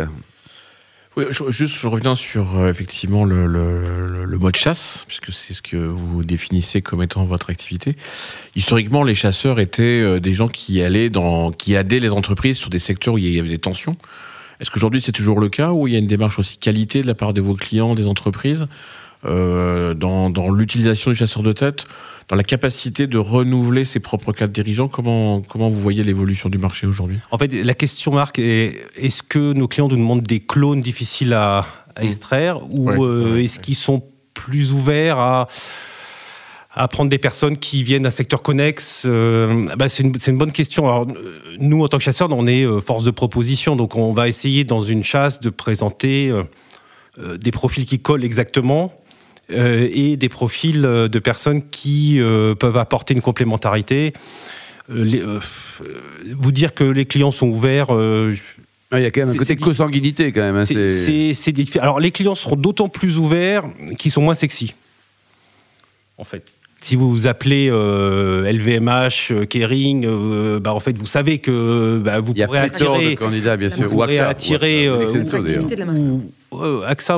oui, 1.15 1.25
je, 1.29 1.51
juste, 1.51 1.75
je 1.75 1.87
reviens 1.87 2.15
sur 2.15 2.57
euh, 2.57 2.71
effectivement 2.71 3.23
le, 3.23 3.45
le, 3.45 4.25
le, 4.25 4.37
mode 4.39 4.55
chasse, 4.55 5.05
puisque 5.07 5.31
c'est 5.31 5.53
ce 5.53 5.61
que 5.61 5.77
vous 5.77 6.23
définissez 6.23 6.81
comme 6.81 7.03
étant 7.03 7.23
votre 7.23 7.51
activité. 7.51 7.95
Historiquement, 8.55 9.03
les 9.03 9.13
chasseurs 9.13 9.59
étaient 9.59 10.01
euh, 10.01 10.19
des 10.19 10.33
gens 10.33 10.47
qui 10.47 10.81
allaient 10.81 11.11
dans, 11.11 11.51
qui 11.51 11.75
aidaient 11.75 11.99
les 11.99 12.09
entreprises 12.09 12.57
sur 12.57 12.71
des 12.71 12.79
secteurs 12.79 13.13
où 13.13 13.17
il 13.19 13.31
y 13.31 13.39
avait 13.39 13.49
des 13.49 13.59
tensions. 13.59 13.95
Est-ce 14.59 14.71
qu'aujourd'hui 14.71 15.01
c'est 15.01 15.11
toujours 15.11 15.39
le 15.39 15.49
cas 15.49 15.71
où 15.71 15.87
il 15.87 15.93
y 15.93 15.95
a 15.95 15.99
une 15.99 16.07
démarche 16.07 16.39
aussi 16.39 16.57
qualité 16.57 17.01
de 17.01 17.07
la 17.07 17.15
part 17.15 17.33
de 17.33 17.41
vos 17.41 17.53
clients, 17.53 17.95
des 17.95 18.07
entreprises, 18.07 18.67
euh, 19.25 19.93
dans, 19.93 20.29
dans 20.29 20.49
l'utilisation 20.49 21.11
du 21.11 21.15
chasseur 21.17 21.43
de 21.43 21.53
tête, 21.53 21.85
dans 22.27 22.35
la 22.35 22.43
capacité 22.43 23.07
de 23.07 23.17
renouveler 23.17 23.85
ses 23.85 23.99
propres 23.99 24.33
cadres 24.33 24.53
dirigeants. 24.53 24.87
Comment, 24.87 25.41
comment 25.41 25.69
vous 25.69 25.79
voyez 25.79 26.03
l'évolution 26.03 26.49
du 26.49 26.57
marché 26.57 26.87
aujourd'hui? 26.87 27.19
En 27.31 27.37
fait, 27.37 27.53
la 27.53 27.73
question, 27.73 28.13
Marc, 28.13 28.39
est 28.39 28.75
est-ce 28.97 29.23
que 29.23 29.53
nos 29.53 29.67
clients 29.67 29.87
nous 29.87 29.97
demandent 29.97 30.23
des 30.23 30.39
clones 30.39 30.81
difficiles 30.81 31.33
à, 31.33 31.65
à 31.95 32.03
extraire 32.03 32.59
mmh. 32.59 32.67
ou 32.71 32.89
ouais, 32.89 32.97
euh, 32.99 33.43
est-ce 33.43 33.59
qu'ils 33.59 33.75
sont 33.75 34.03
plus 34.33 34.71
ouverts 34.71 35.19
à 35.19 35.47
à 36.75 36.87
prendre 36.87 37.07
des 37.07 37.19
personnes 37.19 37.55
qui 37.55 37.83
viennent 37.83 38.01
d'un 38.01 38.09
secteur 38.09 38.41
connexe? 38.41 39.03
Euh, 39.05 39.67
bah 39.77 39.89
c'est 39.89 40.01
une, 40.01 40.11
une, 40.25 40.37
bonne 40.39 40.51
question. 40.51 40.87
Alors, 40.87 41.05
nous, 41.59 41.83
en 41.83 41.87
tant 41.87 41.99
que 41.99 42.03
chasseurs, 42.03 42.29
on 42.31 42.47
est 42.47 42.65
force 42.81 43.03
de 43.03 43.11
proposition, 43.11 43.75
donc 43.75 43.95
on 43.95 44.11
va 44.11 44.27
essayer 44.27 44.63
dans 44.63 44.79
une 44.79 45.03
chasse 45.03 45.39
de 45.39 45.51
présenter 45.51 46.33
euh, 47.19 47.37
des 47.37 47.51
profils 47.51 47.85
qui 47.85 47.99
collent 47.99 48.23
exactement 48.23 48.91
et 49.49 50.17
des 50.17 50.29
profils 50.29 50.85
euh, 50.85 51.07
de 51.07 51.19
personnes 51.19 51.67
qui 51.69 52.19
euh, 52.19 52.55
peuvent 52.55 52.77
apporter 52.77 53.13
une 53.13 53.21
complémentarité. 53.21 54.13
Les, 54.89 55.21
euh, 55.21 55.39
vous 56.31 56.51
dire 56.51 56.73
que 56.73 56.83
les 56.83 57.05
clients 57.05 57.31
sont 57.31 57.47
ouverts. 57.47 57.87
il 57.89 58.99
y 58.99 59.05
a 59.05 59.11
quand 59.11 59.21
même 59.21 59.29
un 59.29 59.35
côté 59.35 59.55
consanguinité 59.55 60.31
quand 60.31 60.41
même. 60.41 60.57
Hein, 60.57 60.65
c'est 60.65 61.51
difficile. 61.51 61.81
Alors 61.81 61.99
les 61.99 62.11
clients 62.11 62.35
seront 62.35 62.55
d'autant 62.55 62.89
plus 62.89 63.17
ouverts 63.17 63.63
qu'ils 63.97 64.11
sont 64.11 64.21
moins 64.21 64.33
sexy. 64.33 64.75
En 66.17 66.23
fait 66.23 66.43
si 66.83 66.95
vous 66.95 67.09
vous 67.09 67.27
appelez 67.27 67.69
euh, 67.71 68.51
LVMH, 68.51 69.31
euh, 69.31 69.45
Kering, 69.45 70.05
euh, 70.05 70.59
bah, 70.59 70.73
en 70.73 70.79
fait, 70.79 70.97
vous 70.97 71.05
savez 71.05 71.39
que 71.39 72.01
bah, 72.03 72.19
vous 72.19 72.33
pourrez 72.33 72.59
attirer. 72.59 73.11
De 73.11 73.19
candidats, 73.19 73.57
bien 73.57 73.69
sûr. 73.69 73.85
Vous 73.85 73.91
pourrez 73.91 74.19
attirer. 74.19 74.87
AXA, 74.87 75.39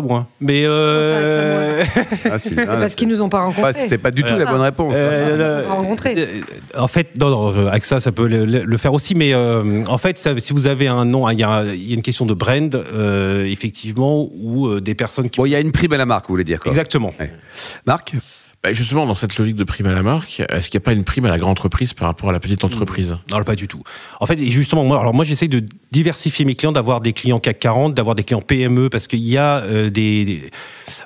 moi. 0.03 0.27
Mais. 0.39 0.63
Euh... 0.65 1.83
Ah, 2.29 2.37
c'est 2.39 2.55
parce 2.55 2.95
qu'ils 2.95 3.07
nous 3.07 3.21
ont 3.21 3.29
pas 3.29 3.45
rencontrés. 3.45 3.73
C'était 3.73 3.97
pas 3.97 4.11
du 4.11 4.23
tout 4.23 4.35
la 4.35 4.45
bonne 4.45 4.61
réponse. 4.61 4.93
Euh, 4.95 5.63
hein. 5.67 5.73
rencontrés. 5.73 6.15
En 6.77 6.87
fait, 6.87 7.19
non, 7.19 7.29
non, 7.29 7.67
AXA, 7.67 7.99
ça 7.99 8.11
peut 8.11 8.27
le, 8.27 8.45
le 8.45 8.77
faire 8.77 8.93
aussi, 8.93 9.15
mais 9.15 9.33
euh, 9.33 9.83
en 9.87 9.97
fait, 9.97 10.17
ça, 10.17 10.37
si 10.37 10.53
vous 10.53 10.67
avez 10.67 10.87
un 10.87 11.05
nom, 11.05 11.29
il 11.29 11.39
y, 11.39 11.43
a, 11.43 11.63
il 11.63 11.89
y 11.89 11.91
a 11.91 11.95
une 11.95 12.01
question 12.01 12.25
de 12.25 12.33
brand, 12.33 12.73
euh, 12.75 13.45
effectivement, 13.45 14.29
ou 14.33 14.79
des 14.79 14.95
personnes 14.95 15.29
qui. 15.29 15.39
Bon, 15.39 15.45
il 15.45 15.51
y 15.51 15.55
a 15.55 15.59
une 15.59 15.71
prime 15.71 15.93
à 15.93 15.97
la 15.97 16.05
marque, 16.05 16.27
vous 16.27 16.33
voulez 16.33 16.43
dire 16.43 16.59
quoi. 16.59 16.71
Exactement. 16.71 17.11
Ouais. 17.19 17.31
Marc 17.85 18.15
bah, 18.65 18.73
justement, 18.73 19.05
dans 19.05 19.13
cette 19.13 19.37
logique 19.37 19.57
de 19.57 19.63
prime 19.63 19.85
à 19.85 19.93
la 19.93 20.01
marque, 20.01 20.41
est-ce 20.49 20.71
qu'il 20.71 20.79
n'y 20.79 20.83
a 20.83 20.85
pas 20.85 20.93
une 20.93 21.03
prime 21.03 21.25
à 21.25 21.29
la 21.29 21.37
grande 21.37 21.51
entreprise 21.51 21.93
par 21.93 22.07
rapport 22.07 22.29
à 22.29 22.31
la 22.31 22.39
petite 22.39 22.63
entreprise? 22.63 23.15
Non, 23.31 23.43
pas 23.43 23.53
du 23.53 23.67
tout. 23.67 23.83
En 24.19 24.25
fait, 24.25 24.39
justement, 24.43 24.83
moi, 24.83 24.99
alors 24.99 25.13
moi, 25.13 25.23
j'essaie 25.23 25.47
de 25.47 25.63
diversifier 25.91 26.45
mes 26.45 26.55
clients, 26.55 26.71
d'avoir 26.71 26.99
des 26.99 27.13
clients 27.13 27.39
CAC 27.39 27.59
40, 27.59 27.93
d'avoir 27.93 28.15
des 28.15 28.23
clients 28.23 28.41
PME, 28.41 28.89
parce 28.89 29.05
qu'il 29.05 29.19
y 29.19 29.37
a 29.37 29.57
euh, 29.57 29.91
des, 29.91 30.25
des... 30.25 30.43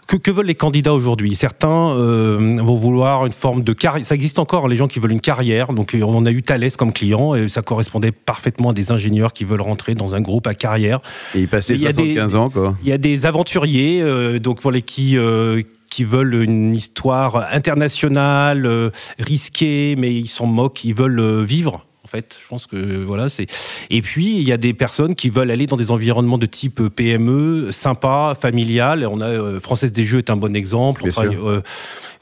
Que, 0.07 0.15
que, 0.15 0.31
veulent 0.31 0.45
les 0.45 0.55
candidats 0.55 0.93
aujourd'hui? 0.93 1.35
Certains 1.35 1.89
euh, 1.89 2.55
vont 2.61 2.77
vouloir 2.77 3.25
une 3.25 3.33
forme 3.33 3.61
de 3.61 3.73
carrière. 3.73 4.05
Ça 4.05 4.15
existe 4.15 4.39
encore, 4.39 4.69
les 4.69 4.77
gens 4.77 4.87
qui 4.87 5.01
veulent 5.01 5.11
une 5.11 5.19
carrière. 5.19 5.73
Donc, 5.73 5.97
on 6.01 6.15
en 6.15 6.25
a 6.25 6.31
eu 6.31 6.41
Thales 6.41 6.71
comme 6.77 6.93
client, 6.93 7.35
et 7.35 7.49
ça 7.49 7.61
correspondait 7.61 8.13
parfaitement 8.13 8.69
à 8.69 8.73
des 8.73 8.93
ingénieurs 8.93 9.33
qui 9.33 9.43
veulent 9.43 9.59
rentrer 9.59 9.95
dans 9.95 10.15
un 10.15 10.21
groupe 10.21 10.47
à 10.47 10.53
carrière. 10.53 11.01
Et 11.35 11.41
ils 11.41 11.49
passaient 11.49 11.75
75 11.75 12.35
ans, 12.37 12.49
quoi. 12.49 12.77
Il 12.83 12.87
y 12.87 12.93
a 12.93 12.97
des 12.97 13.25
aventuriers, 13.25 14.01
euh, 14.01 14.39
donc 14.39 14.61
pour 14.61 14.71
les 14.71 14.81
qui 14.81 15.17
euh, 15.17 15.61
qui 15.89 16.03
veulent 16.03 16.35
une 16.35 16.75
histoire 16.75 17.47
internationale, 17.51 18.65
euh, 18.65 18.89
risquée, 19.19 19.95
mais 19.97 20.13
ils 20.13 20.27
s'en 20.27 20.45
moquent, 20.45 20.83
ils 20.83 20.93
veulent 20.93 21.19
euh, 21.19 21.43
vivre. 21.43 21.85
En 22.03 22.07
fait, 22.07 22.37
je 22.41 22.47
pense 22.47 22.65
que 22.65 23.03
voilà, 23.03 23.29
c'est. 23.29 23.45
Et 23.91 24.01
puis 24.01 24.37
il 24.37 24.47
y 24.47 24.51
a 24.51 24.57
des 24.57 24.73
personnes 24.73 25.13
qui 25.13 25.29
veulent 25.29 25.51
aller 25.51 25.67
dans 25.67 25.77
des 25.77 25.91
environnements 25.91 26.39
de 26.39 26.47
type 26.47 26.81
PME, 26.87 27.71
sympa, 27.71 28.35
familial. 28.39 29.05
On 29.11 29.21
a 29.21 29.27
euh, 29.27 29.59
Française 29.59 29.91
des 29.91 30.05
Jeux 30.05 30.17
est 30.17 30.31
un 30.31 30.35
bon 30.35 30.55
exemple. 30.55 31.03
Bien 31.03 31.33
euh, 31.33 31.61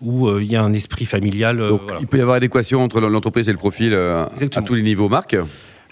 où 0.02 0.30
il 0.40 0.46
y 0.46 0.56
a 0.56 0.64
un 0.64 0.74
esprit 0.74 1.06
familial. 1.06 1.58
Donc, 1.58 1.82
voilà. 1.88 2.00
Il 2.02 2.08
peut 2.08 2.18
y 2.18 2.22
avoir 2.22 2.36
adéquation 2.36 2.84
entre 2.84 3.00
l'entreprise 3.00 3.48
et 3.48 3.52
le 3.52 3.58
profil 3.58 3.94
à 3.94 4.62
tous 4.62 4.74
les 4.74 4.84
niveaux, 4.84 5.10
Marc. 5.10 5.36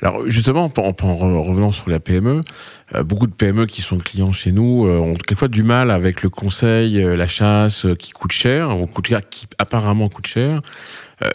Alors 0.02 0.28
justement, 0.28 0.72
en, 0.78 0.94
en, 1.02 1.44
revenant 1.44 1.72
sur 1.72 1.90
la 1.90 2.00
PME, 2.00 2.42
euh, 2.94 3.04
beaucoup 3.04 3.28
de 3.28 3.34
PME 3.34 3.66
qui 3.66 3.82
sont 3.82 3.98
clients 3.98 4.32
chez 4.32 4.52
nous 4.52 4.88
euh, 4.88 4.98
ont 4.98 5.14
quelquefois 5.14 5.48
du 5.48 5.64
mal 5.64 5.90
avec 5.90 6.22
le 6.22 6.30
conseil, 6.30 7.02
euh, 7.02 7.16
la 7.16 7.28
chasse 7.28 7.86
qui 7.98 8.12
coûte 8.12 8.32
cher, 8.32 8.70
qui 9.30 9.48
apparemment 9.58 10.10
coûte 10.10 10.28
cher. 10.28 10.62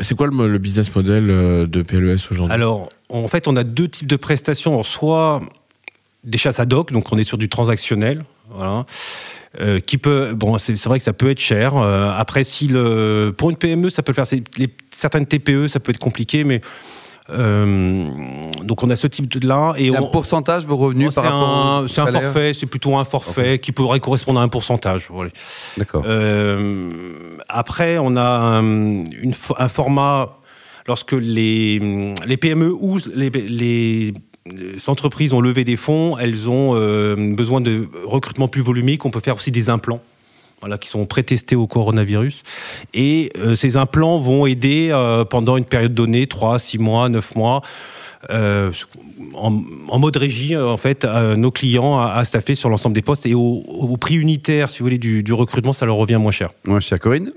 C'est 0.02 0.14
quoi 0.14 0.26
le, 0.26 0.58
business 0.58 0.94
model 0.94 1.26
de 1.26 1.82
PLES 1.82 2.16
aujourd'hui? 2.30 2.52
Alors, 2.54 2.90
en 3.08 3.28
fait, 3.28 3.48
on 3.48 3.56
a 3.56 3.64
deux 3.64 3.88
types 3.88 4.06
de 4.06 4.16
prestations. 4.16 4.82
Soit 4.82 5.40
des 6.22 6.36
chasses 6.36 6.60
ad 6.60 6.70
hoc, 6.74 6.92
donc 6.92 7.10
on 7.12 7.16
est 7.16 7.24
sur 7.24 7.38
du 7.38 7.48
transactionnel, 7.48 8.24
qui 9.86 9.96
peut, 9.96 10.34
bon, 10.34 10.58
c'est 10.58 10.84
vrai 10.84 10.98
que 10.98 11.04
ça 11.04 11.14
peut 11.14 11.30
être 11.30 11.40
cher. 11.40 11.76
Après, 11.78 12.44
si 12.44 12.68
le, 12.68 13.34
pour 13.36 13.48
une 13.48 13.56
PME, 13.56 13.88
ça 13.88 14.02
peut 14.02 14.12
le 14.12 14.22
faire. 14.22 14.40
Certaines 14.90 15.24
TPE, 15.24 15.66
ça 15.66 15.80
peut 15.80 15.90
être 15.92 15.98
compliqué, 15.98 16.44
mais 16.44 16.60
Euh, 17.32 18.08
donc 18.62 18.82
on 18.82 18.90
a 18.90 18.96
ce 18.96 19.06
type 19.06 19.28
de 19.28 19.46
là 19.46 19.74
et 19.76 19.94
un 19.94 20.00
on- 20.02 20.10
pourcentage 20.10 20.64
de 20.64 20.68
vos 20.68 20.76
revenus 20.76 21.14
par 21.14 21.24
rapport 21.24 21.84
c'est 21.88 22.00
un 22.00 22.06
forfait, 22.22 22.52
c'est 22.54 22.66
plutôt 22.66 22.96
un 22.96 23.04
forfait 23.04 23.58
qui 23.58 23.72
pourrait 23.72 24.00
correspondre 24.00 24.40
à 24.40 24.42
un 24.42 24.48
pourcentage. 24.48 25.06
voilà. 25.10 25.30
D'accord. 25.76 26.04
Euh, 26.06 26.90
après, 27.48 27.98
on 27.98 28.16
a 28.16 28.22
un, 28.58 28.62
une 28.62 29.32
fo- 29.32 29.54
un 29.58 29.68
format 29.68 30.36
lorsque 30.86 31.12
les, 31.12 31.78
les 32.26 32.36
PME 32.36 32.72
ou 32.72 32.98
les, 33.14 33.30
les 33.30 34.12
entreprises 34.86 35.32
ont 35.32 35.40
levé 35.40 35.64
des 35.64 35.76
fonds, 35.76 36.16
elles 36.18 36.48
ont 36.48 36.72
euh, 36.74 37.14
besoin 37.34 37.60
de 37.60 37.88
recrutement 38.04 38.48
plus 38.48 38.62
volumique. 38.62 39.04
On 39.04 39.10
peut 39.10 39.20
faire 39.20 39.36
aussi 39.36 39.50
des 39.52 39.70
implants. 39.70 40.00
Voilà, 40.60 40.76
qui 40.76 40.88
sont 40.88 41.06
pré-testés 41.06 41.56
au 41.56 41.66
coronavirus. 41.66 42.42
Et 42.92 43.30
euh, 43.38 43.54
ces 43.54 43.76
implants 43.76 44.18
vont 44.18 44.44
aider 44.46 44.90
euh, 44.90 45.24
pendant 45.24 45.56
une 45.56 45.64
période 45.64 45.94
donnée, 45.94 46.26
3, 46.26 46.58
6 46.58 46.78
mois, 46.78 47.08
9 47.08 47.34
mois, 47.34 47.62
euh, 48.28 48.70
en, 49.34 49.50
mode 49.98 50.16
régie, 50.16 50.54
en 50.56 50.76
fait, 50.76 51.04
nos 51.04 51.50
clients 51.50 51.98
à, 51.98 52.22
staffer 52.26 52.54
sur 52.54 52.68
l'ensemble 52.68 52.94
des 52.94 53.02
postes. 53.02 53.24
Et 53.24 53.34
au, 53.34 53.96
prix 53.98 54.16
unitaire, 54.16 54.68
si 54.68 54.80
vous 54.80 54.84
voulez, 54.84 54.98
du, 54.98 55.22
du 55.22 55.32
recrutement, 55.32 55.72
ça 55.72 55.86
leur 55.86 55.96
revient 55.96 56.18
moins 56.20 56.30
cher. 56.30 56.50
Moi, 56.64 56.80
chère 56.80 56.98
Corinne? 56.98 57.30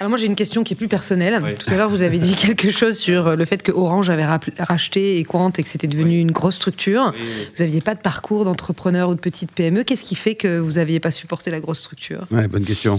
Alors 0.00 0.08
moi 0.08 0.16
j'ai 0.16 0.26
une 0.26 0.34
question 0.34 0.64
qui 0.64 0.72
est 0.72 0.76
plus 0.76 0.88
personnelle. 0.88 1.38
Oui. 1.44 1.54
Tout 1.54 1.70
à 1.70 1.76
l'heure 1.76 1.90
vous 1.90 2.00
avez 2.00 2.18
dit 2.18 2.34
quelque 2.36 2.70
chose 2.70 2.98
sur 2.98 3.26
euh, 3.26 3.36
le 3.36 3.44
fait 3.44 3.62
que 3.62 3.70
Orange 3.70 4.08
avait 4.08 4.24
racheté 4.24 5.18
Equant 5.18 5.50
et 5.50 5.62
que 5.62 5.68
c'était 5.68 5.86
devenu 5.86 6.18
une 6.18 6.32
grosse 6.32 6.56
structure. 6.56 7.12
Vous 7.12 7.62
n'aviez 7.62 7.82
pas 7.82 7.94
de 7.94 8.00
parcours 8.00 8.46
d'entrepreneur 8.46 9.10
ou 9.10 9.14
de 9.14 9.20
petite 9.20 9.52
PME. 9.52 9.84
Qu'est-ce 9.84 10.02
qui 10.02 10.14
fait 10.14 10.36
que 10.36 10.58
vous 10.58 10.72
n'aviez 10.72 11.00
pas 11.00 11.10
supporté 11.10 11.50
la 11.50 11.60
grosse 11.60 11.80
structure? 11.80 12.26
Ouais, 12.30 12.48
bonne 12.48 12.64
question. 12.64 12.98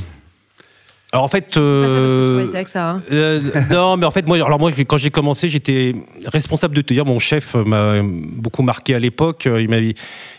Alors 1.13 1.25
en 1.25 1.27
fait, 1.27 1.47
ça, 1.55 1.59
euh, 1.59 2.45
ça. 2.67 2.89
hein. 2.91 3.01
Euh, 3.11 3.41
non, 3.69 3.97
mais 3.97 4.05
en 4.05 4.11
fait, 4.11 4.25
moi, 4.27 4.37
alors 4.37 4.59
moi, 4.59 4.71
quand 4.87 4.97
j'ai 4.97 5.11
commencé, 5.11 5.49
j'étais 5.49 5.93
responsable 6.25 6.73
de 6.73 6.81
te 6.81 6.93
dire. 6.93 7.05
Mon 7.05 7.19
chef 7.19 7.55
m'a 7.55 7.95
beaucoup 8.03 8.63
marqué 8.63 8.95
à 8.95 8.99
l'époque. 8.99 9.45
Il 9.45 9.67
m'avait 9.69 9.93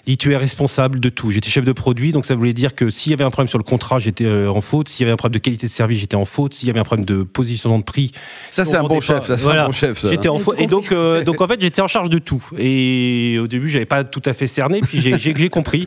dit 0.07 0.17
tu 0.17 0.33
es 0.33 0.37
responsable 0.37 0.99
de 0.99 1.11
tout. 1.11 1.31
J'étais 1.31 1.50
chef 1.50 1.64
de 1.67 1.73
produit, 1.73 2.12
donc 2.12 2.25
ça 2.25 2.35
voulait 2.35 2.55
dire 2.55 2.75
que 2.75 2.88
s'il 2.88 3.11
y 3.11 3.12
avait 3.14 3.23
un 3.25 3.31
problème 3.31 3.49
sur 3.49 3.59
le 3.59 3.64
contrat, 3.64 3.99
j'étais 3.99 4.25
euh, 4.25 4.49
en 4.50 4.62
faute. 4.62 4.88
S'il 4.88 5.02
y 5.02 5.05
avait 5.05 5.12
un 5.12 5.17
problème 5.17 5.35
de 5.38 5.43
qualité 5.45 5.67
de 5.67 5.73
service, 5.73 5.99
j'étais 6.00 6.17
en 6.17 6.25
faute. 6.25 6.55
S'il 6.55 6.69
y 6.69 6.71
avait 6.71 6.81
un 6.81 6.85
problème 6.85 7.05
de 7.05 7.23
positionnement 7.23 7.79
de 7.79 7.85
prix, 7.85 8.11
Ça, 8.50 8.64
si 8.64 8.71
c'est 8.71 8.76
un 8.79 8.83
bon 8.85 9.00
chef. 9.02 9.26
Ça, 9.26 9.37
c'est 9.37 9.43
voilà. 9.43 9.64
un 9.64 9.67
bon 9.67 9.73
chef. 9.73 9.99
ça. 10.00 10.09
J'étais 10.09 10.29
en 10.31 10.38
faute. 10.38 10.57
tout 10.57 10.62
Et 10.62 10.67
donc, 10.69 10.91
euh, 10.93 11.23
donc 11.23 11.43
en 11.43 11.47
fait, 11.49 11.61
j'étais 11.61 11.83
en 11.83 11.87
charge 11.88 12.09
de 12.09 12.19
tout. 12.19 12.43
Et 12.59 13.37
au 13.38 13.47
début, 13.47 13.69
j'avais 13.69 13.85
pas 13.85 14.05
tout 14.05 14.23
à 14.25 14.33
fait 14.33 14.47
cerné. 14.47 14.81
Puis 14.81 15.00
j'ai- 15.02 15.19
j'ai 15.19 15.35
j'ai 15.37 15.49
compris. 15.50 15.87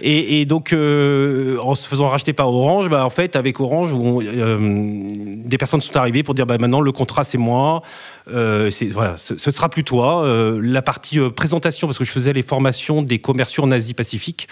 Et, 0.00 0.40
et 0.40 0.44
donc, 0.44 0.72
euh, 0.72 1.56
en 1.62 1.76
se 1.76 1.86
faisant 1.88 2.08
racheter 2.08 2.32
par 2.32 2.48
Orange, 2.52 2.88
bah, 2.88 3.04
en 3.04 3.10
fait, 3.10 3.36
avec 3.36 3.60
Orange, 3.60 3.92
on- 3.92 4.07
euh, 4.22 5.06
des 5.44 5.58
personnes 5.58 5.80
sont 5.80 5.96
arrivées 5.96 6.22
pour 6.22 6.34
dire 6.34 6.46
bah, 6.46 6.56
maintenant 6.58 6.80
le 6.80 6.92
contrat 6.92 7.24
c'est 7.24 7.38
moi. 7.38 7.82
Euh, 8.32 8.70
c'est- 8.70 8.86
voilà, 8.86 9.16
ce, 9.16 9.36
ce 9.36 9.50
sera 9.50 9.68
plus 9.68 9.84
toi. 9.84 10.24
Euh, 10.24 10.60
la 10.62 10.82
partie 10.82 11.18
euh, 11.20 11.30
présentation, 11.30 11.86
parce 11.86 11.98
que 11.98 12.04
je 12.04 12.10
faisais 12.10 12.32
les 12.32 12.42
formations 12.42 13.02
des 13.02 13.18
commerciaux 13.18 13.64
en 13.64 13.70
Asie-Pacifique. 13.70 14.48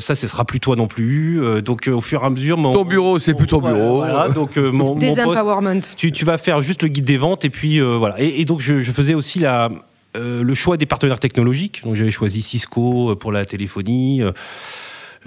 ça, 0.00 0.14
ce 0.16 0.26
sera 0.26 0.44
plus 0.44 0.58
toi 0.58 0.74
non 0.74 0.88
plus. 0.88 1.40
Donc, 1.62 1.88
au 1.92 2.00
fur 2.00 2.22
et 2.22 2.26
à 2.26 2.30
mesure, 2.30 2.58
mon, 2.58 2.72
Ton 2.72 2.84
bureau, 2.84 3.18
c'est 3.20 3.34
plus 3.34 3.46
ton 3.46 3.60
bureau. 3.60 3.96
Voilà, 3.98 4.28
donc 4.30 4.56
mon, 4.56 4.72
mon 4.72 4.94
poste, 4.96 5.14
Désempowerment. 5.14 5.80
tu, 5.96 6.10
tu 6.10 6.24
vas 6.24 6.38
faire 6.38 6.60
juste 6.60 6.82
le 6.82 6.88
guide 6.88 7.04
des 7.04 7.18
ventes 7.18 7.44
et 7.44 7.50
puis 7.50 7.78
euh, 7.80 7.96
voilà. 7.96 8.20
Et, 8.20 8.40
et 8.40 8.44
donc 8.44 8.60
je, 8.60 8.80
je 8.80 8.90
faisais 8.92 9.14
aussi 9.14 9.38
la, 9.38 9.68
euh, 10.16 10.42
le 10.42 10.54
choix 10.54 10.76
des 10.76 10.86
partenaires 10.86 11.20
technologiques. 11.20 11.82
Donc 11.84 11.94
j'avais 11.94 12.10
choisi 12.10 12.42
Cisco 12.42 13.14
pour 13.16 13.30
la 13.30 13.44
téléphonie. 13.44 14.22
euh, 14.22 14.32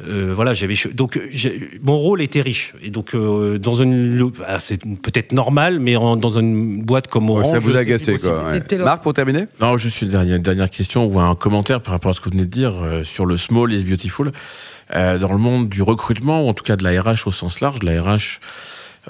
euh, 0.07 0.33
voilà, 0.35 0.53
j'avais 0.53 0.75
donc 0.93 1.17
euh, 1.17 1.21
mon 1.83 1.97
rôle 1.97 2.21
était 2.21 2.41
riche 2.41 2.73
et 2.81 2.89
donc 2.89 3.13
euh, 3.15 3.57
dans 3.57 3.73
une 3.75 4.31
ah, 4.47 4.59
c'est 4.59 4.77
peut-être 4.79 5.31
normal, 5.31 5.79
mais 5.79 5.95
en- 5.95 6.15
dans 6.15 6.39
une 6.39 6.81
boîte 6.83 7.07
comme 7.07 7.29
Ouais, 7.29 7.39
Orange, 7.41 7.51
ça 7.51 7.59
vous 7.59 7.75
a 7.75 7.79
agacé, 7.79 8.17
quoi. 8.17 8.49
ouais. 8.51 8.77
Marc, 8.77 9.03
pour 9.03 9.13
terminer? 9.13 9.45
Non, 9.59 9.77
juste 9.77 10.01
une 10.01 10.09
dernière, 10.09 10.39
dernière 10.39 10.69
question 10.69 11.05
ou 11.05 11.19
un 11.19 11.35
commentaire 11.35 11.81
par 11.81 11.93
rapport 11.93 12.11
à 12.11 12.13
ce 12.13 12.19
que 12.19 12.25
vous 12.25 12.31
venez 12.31 12.45
de 12.45 12.49
dire 12.51 12.73
euh, 12.83 13.03
sur 13.03 13.25
le 13.25 13.37
small 13.37 13.73
is 13.73 13.83
beautiful. 13.83 14.31
Euh, 14.95 15.19
dans 15.19 15.31
le 15.31 15.37
monde 15.37 15.69
du 15.69 15.83
recrutement, 15.83 16.43
ou 16.45 16.49
en 16.49 16.53
tout 16.55 16.63
cas 16.63 16.75
de 16.75 16.83
la 16.83 16.99
RH 17.01 17.27
au 17.27 17.31
sens 17.31 17.61
large, 17.61 17.79
de 17.79 17.85
la 17.85 18.01
RH, 18.01 18.39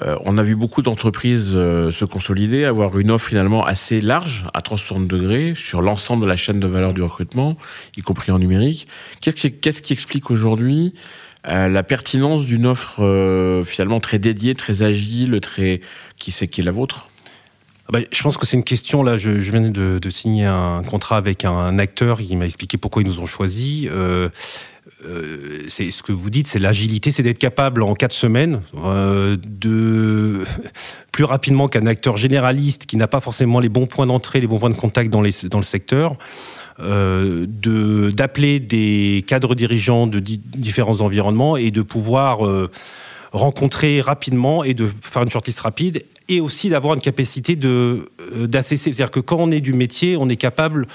euh, 0.02 0.16
on 0.24 0.38
a 0.38 0.42
vu 0.42 0.56
beaucoup 0.56 0.82
d'entreprises 0.82 1.52
euh, 1.54 1.90
se 1.90 2.04
consolider, 2.04 2.64
avoir 2.64 2.98
une 2.98 3.10
offre 3.10 3.28
finalement 3.28 3.64
assez 3.64 4.00
large, 4.00 4.46
à 4.54 4.62
360 4.62 5.06
degrés, 5.06 5.54
sur 5.54 5.82
l'ensemble 5.82 6.22
de 6.22 6.28
la 6.28 6.36
chaîne 6.36 6.60
de 6.60 6.66
valeur 6.66 6.94
du 6.94 7.02
recrutement, 7.02 7.56
y 7.96 8.02
compris 8.02 8.32
en 8.32 8.38
numérique. 8.38 8.86
Qu'est-ce 9.20 9.82
qui, 9.82 9.92
explique 9.92 10.30
aujourd'hui 10.30 10.94
euh, 11.48 11.68
la 11.68 11.82
pertinence 11.82 12.44
d'une 12.44 12.66
offre 12.66 13.62
finalement 13.66 14.00
très 14.00 14.18
dédiée, 14.18 14.54
très 14.54 14.82
agile, 14.82 15.38
très 15.40 15.80
qui 16.18 16.32
c'est 16.32 16.48
qui 16.48 16.62
est 16.62 16.64
la 16.64 16.72
vôtre? 16.72 17.08
Ah 17.88 17.92
bah, 17.92 17.98
je 18.10 18.22
pense 18.22 18.36
que 18.36 18.46
c'est 18.46 18.56
une 18.56 18.64
question. 18.64 19.02
Là, 19.02 19.16
je, 19.16 19.30
viens 19.30 19.60
de, 19.60 20.10
signer 20.10 20.46
un 20.46 20.82
contrat 20.82 21.16
avec 21.16 21.44
un 21.44 21.78
acteur. 21.78 22.20
Il 22.20 22.38
m'a 22.38 22.44
expliqué 22.44 22.78
pourquoi 22.78 23.02
ils 23.02 23.06
nous 23.06 23.20
ont 23.20 23.26
choisis. 23.26 23.88
Euh, 25.06 25.60
c'est 25.68 25.90
ce 25.90 26.02
que 26.02 26.12
vous 26.12 26.30
dites, 26.30 26.46
c'est 26.46 26.58
l'agilité, 26.58 27.10
c'est 27.10 27.22
d'être 27.22 27.38
capable 27.38 27.82
en 27.82 27.94
quatre 27.94 28.12
semaines 28.12 28.60
euh, 28.84 29.36
de 29.44 30.44
plus 31.12 31.24
rapidement 31.24 31.68
qu'un 31.68 31.86
acteur 31.86 32.16
généraliste 32.16 32.86
qui 32.86 32.96
n'a 32.96 33.08
pas 33.08 33.20
forcément 33.20 33.60
les 33.60 33.68
bons 33.68 33.86
points 33.86 34.06
d'entrée, 34.06 34.40
les 34.40 34.46
bons 34.46 34.58
points 34.58 34.70
de 34.70 34.74
contact 34.74 35.10
dans, 35.10 35.20
le 35.22 35.30
secteur. 35.62 36.16
euh, 36.80 37.46
d'appeler 38.12 38.60
des 38.60 39.24
cadres 39.26 39.54
dirigeants 39.54 40.06
de 40.06 40.18
di- 40.20 40.40
différents 40.44 41.00
environnements 41.00 41.56
et 41.56 41.70
de 41.70 41.82
pouvoir 41.82 42.40
rencontrer 43.32 44.00
rapidement 44.00 44.64
et 44.64 44.74
de 44.74 44.88
faire 45.00 45.22
une 45.22 45.30
shortlist 45.30 45.60
rapide 45.60 46.04
et 46.28 46.40
aussi 46.40 46.68
d'avoir 46.68 46.94
une 46.94 47.00
capacité 47.00 47.56
de 47.56 48.08
euh, 48.36 48.46
d'assesser. 48.46 48.92
C'est-à-dire 48.92 49.10
que 49.10 49.20
quand 49.20 49.36
on 49.38 49.50
est 49.50 49.60
du 49.60 49.72
métier, 49.72 50.16
on 50.16 50.28
est 50.28 50.36
capable 50.36 50.86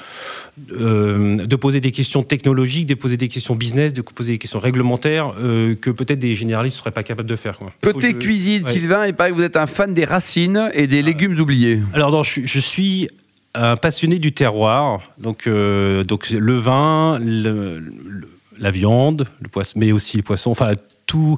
euh, 0.72 1.36
de 1.36 1.56
poser 1.56 1.82
des 1.82 1.92
questions 1.92 2.24
technologiques, 2.24 2.86
de 2.88 2.96
poser 2.96 3.18
des 3.18 3.28
questions 3.28 3.56
business, 3.56 3.92
de 3.94 4.02
poser 4.02 4.34
des 4.34 4.38
questions 4.38 4.60
réglementaires 4.60 5.34
euh, 5.40 5.76
que 5.76 5.90
peut-être 5.90 6.20
des 6.20 6.36
généralistes 6.36 6.78
ne 6.78 6.80
seraient 6.80 6.92
pas 6.92 7.04
capables 7.04 7.30
de 7.30 7.36
faire. 7.36 7.58
quoi. 7.58 7.74
Côté 7.84 8.14
cuisine, 8.14 8.64
Ouais. 8.64 8.72
Sylvain, 8.72 9.08
il 9.08 9.14
paraît 9.14 9.32
que 9.32 9.36
vous 9.36 9.42
êtes 9.42 9.58
un 9.58 9.68
fan 9.68 9.94
des 9.94 10.06
racines 10.06 10.70
et 10.74 10.88
des 10.88 11.02
légumes 11.02 11.38
oubliés. 11.40 11.80
Alors, 11.94 12.12
non, 12.12 12.24
je, 12.24 12.42
je 12.44 12.60
suis 12.60 13.10
un 13.54 13.76
passionné 13.78 14.20
du 14.20 14.32
terroir, 14.34 15.02
donc, 15.18 15.48
donc 15.48 16.30
le 16.30 16.58
vin, 16.58 17.20
le- 17.20 17.80
le- 17.80 18.28
la 18.58 18.72
viande, 18.72 19.28
le 19.42 19.50
poisson, 19.50 19.74
mais 19.78 19.92
aussi 19.92 20.16
les 20.18 20.24
poissons, 20.24 20.52
enfin 20.52 20.74
tout. 21.06 21.38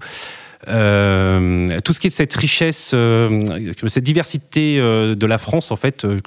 Euh, 0.67 1.67
tout 1.83 1.93
ce 1.93 1.99
qui 1.99 2.07
est 2.07 2.11
cette 2.11 2.33
richesse, 2.33 2.91
euh, 2.93 3.39
cette 3.87 4.03
diversité 4.03 4.77
euh, 4.79 5.15
de 5.15 5.25
la 5.25 5.37
France, 5.37 5.71
en 5.71 5.75
fait. 5.75 6.05
en 6.05 6.17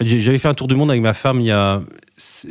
J'avais 0.00 0.38
fait 0.38 0.48
un 0.48 0.54
tour 0.54 0.66
du 0.68 0.74
monde 0.74 0.90
avec 0.90 1.02
ma 1.02 1.14
femme 1.14 1.40
il 1.40 1.46
y 1.46 1.50
a 1.50 1.82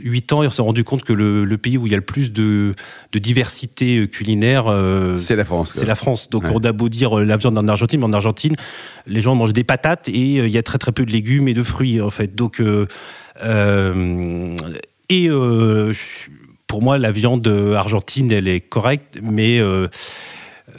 8 0.01 0.33
ans 0.33 0.43
et 0.43 0.47
on 0.47 0.49
s'est 0.49 0.61
rendu 0.61 0.83
compte 0.83 1.03
que 1.03 1.13
le, 1.13 1.45
le 1.45 1.57
pays 1.57 1.77
où 1.77 1.85
il 1.87 1.91
y 1.91 1.95
a 1.95 1.97
le 1.97 2.03
plus 2.03 2.31
de, 2.31 2.75
de 3.11 3.19
diversité 3.19 4.07
culinaire, 4.07 4.65
euh, 4.67 5.17
C'est 5.17 5.35
la 5.35 5.45
France. 5.45 5.73
C'est 5.75 5.85
la 5.85 5.95
France. 5.95 6.29
Donc 6.29 6.43
Ouais. 6.43 6.51
on 6.53 6.59
a 6.63 6.71
beau 6.71 6.89
dire 6.89 7.19
la 7.19 7.37
viande 7.37 7.57
en 7.57 7.67
Argentine, 7.67 7.99
mais 7.99 8.05
en 8.05 8.13
Argentine, 8.13 8.55
les 9.07 9.21
gens 9.21 9.35
mangent 9.35 9.53
des 9.53 9.63
patates 9.63 10.09
et 10.09 10.39
euh, 10.39 10.47
il 10.47 10.51
y 10.51 10.57
a 10.57 10.63
très 10.63 10.77
très 10.77 10.91
peu 10.91 11.05
de 11.05 11.11
légumes 11.11 11.47
et 11.47 11.53
de 11.53 11.63
fruits 11.63 12.01
en 12.01 12.09
fait. 12.11 12.35
Donc 12.35 12.59
euh, 12.61 12.85
et 15.09 15.29
pour 16.69 16.81
moi 16.81 16.97
la 16.97 17.11
viande 17.11 17.45
euh, 17.47 17.73
argentine 17.73 18.31
elle 18.31 18.47
est 18.47 18.61
correcte, 18.61 19.19
mais 19.21 19.59
euh, 19.59 19.87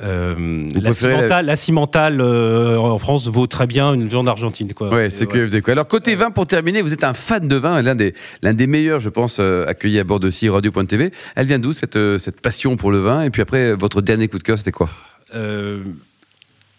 euh, 0.02 0.68
la 0.80 0.92
cimentale, 0.94 1.46
la 1.46 1.56
cimentale, 1.56 2.20
euh, 2.20 2.78
en 2.78 2.98
France 2.98 3.26
vaut 3.26 3.48
très 3.48 3.66
bien 3.66 3.92
une 3.92 4.06
viande 4.06 4.28
argentine 4.28 4.72
quoi. 4.72 4.88
Ouais, 4.88 5.10
c'est 5.10 5.26
QFD. 5.26 5.60
Quoi. 5.60 5.72
Alors, 5.72 5.88
côté 5.88 6.14
vin, 6.14 6.30
pour 6.30 6.46
terminer, 6.46 6.80
vous 6.80 6.92
êtes 6.92 7.02
un 7.02 7.12
fan 7.12 7.46
de 7.46 7.56
vin, 7.56 7.82
l'un 7.82 7.96
des, 7.96 8.14
l'un 8.40 8.54
des 8.54 8.68
meilleurs, 8.68 9.00
je 9.00 9.08
pense, 9.10 9.40
accueillis 9.40 9.98
à 9.98 10.04
bord 10.04 10.20
de 10.20 10.30
CI 10.30 10.48
Radio.tv. 10.48 11.10
Elle 11.34 11.46
vient 11.46 11.58
d'où, 11.58 11.72
cette, 11.72 11.98
cette 12.18 12.40
passion 12.40 12.76
pour 12.76 12.92
le 12.92 12.98
vin? 12.98 13.22
Et 13.22 13.30
puis 13.30 13.42
après, 13.42 13.74
votre 13.74 14.00
dernier 14.00 14.28
coup 14.28 14.38
de 14.38 14.44
cœur, 14.44 14.56
c'était 14.56 14.72
quoi? 14.72 14.88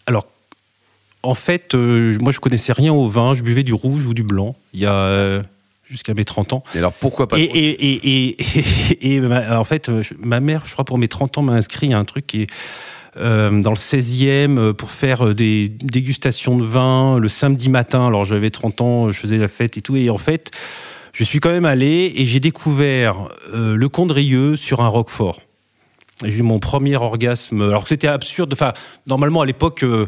Alors, 0.06 0.26
en 1.22 1.34
fait, 1.34 1.74
moi, 1.74 2.32
je 2.32 2.40
connaissais 2.40 2.72
rien 2.72 2.94
au 2.94 3.06
vin. 3.08 3.34
Je 3.34 3.42
buvais 3.42 3.62
du 3.62 3.74
rouge 3.74 4.06
ou 4.06 4.14
du 4.14 4.22
blanc 4.22 4.56
il 4.72 4.80
y 4.80 4.86
a 4.86 5.42
jusqu'à 5.92 6.14
mes 6.14 6.24
30 6.24 6.54
ans. 6.54 6.64
Et 6.74 6.78
alors, 6.78 6.92
pourquoi 6.94 7.28
pas 7.28 7.38
Et, 7.38 7.46
de- 7.46 7.54
et, 7.54 7.70
et, 7.70 8.36
et, 8.36 8.36
et 9.16 9.20
ma- 9.20 9.58
en 9.60 9.64
fait, 9.64 9.88
euh, 9.88 10.02
ma 10.18 10.40
mère, 10.40 10.62
je 10.66 10.72
crois, 10.72 10.84
pour 10.84 10.98
mes 10.98 11.06
30 11.08 11.38
ans, 11.38 11.42
m'a 11.42 11.52
inscrit 11.52 11.92
à 11.92 11.98
un 11.98 12.04
truc 12.04 12.26
qui 12.26 12.42
est 12.42 12.46
euh, 13.18 13.60
dans 13.60 13.70
le 13.70 13.76
16e 13.76 14.58
euh, 14.58 14.72
pour 14.72 14.90
faire 14.90 15.34
des 15.34 15.68
dégustations 15.68 16.56
de 16.56 16.64
vin 16.64 17.18
le 17.18 17.28
samedi 17.28 17.68
matin. 17.68 18.06
Alors, 18.06 18.24
j'avais 18.24 18.50
30 18.50 18.80
ans, 18.80 19.12
je 19.12 19.18
faisais 19.18 19.36
la 19.36 19.48
fête 19.48 19.76
et 19.76 19.82
tout. 19.82 19.96
Et 19.96 20.08
en 20.08 20.16
fait, 20.18 20.50
je 21.12 21.22
suis 21.24 21.38
quand 21.38 21.50
même 21.50 21.66
allé 21.66 22.10
et 22.16 22.24
j'ai 22.26 22.40
découvert 22.40 23.28
euh, 23.52 23.74
le 23.76 23.88
Condrieux 23.90 24.56
sur 24.56 24.80
un 24.80 24.88
Roquefort. 24.88 25.42
J'ai 26.24 26.38
eu 26.38 26.42
mon 26.42 26.58
premier 26.58 26.96
orgasme. 26.96 27.60
Alors 27.60 27.82
que 27.82 27.90
c'était 27.90 28.08
absurde. 28.08 28.52
Enfin, 28.54 28.72
normalement, 29.06 29.42
à 29.42 29.46
l'époque, 29.46 29.82
euh, 29.84 30.06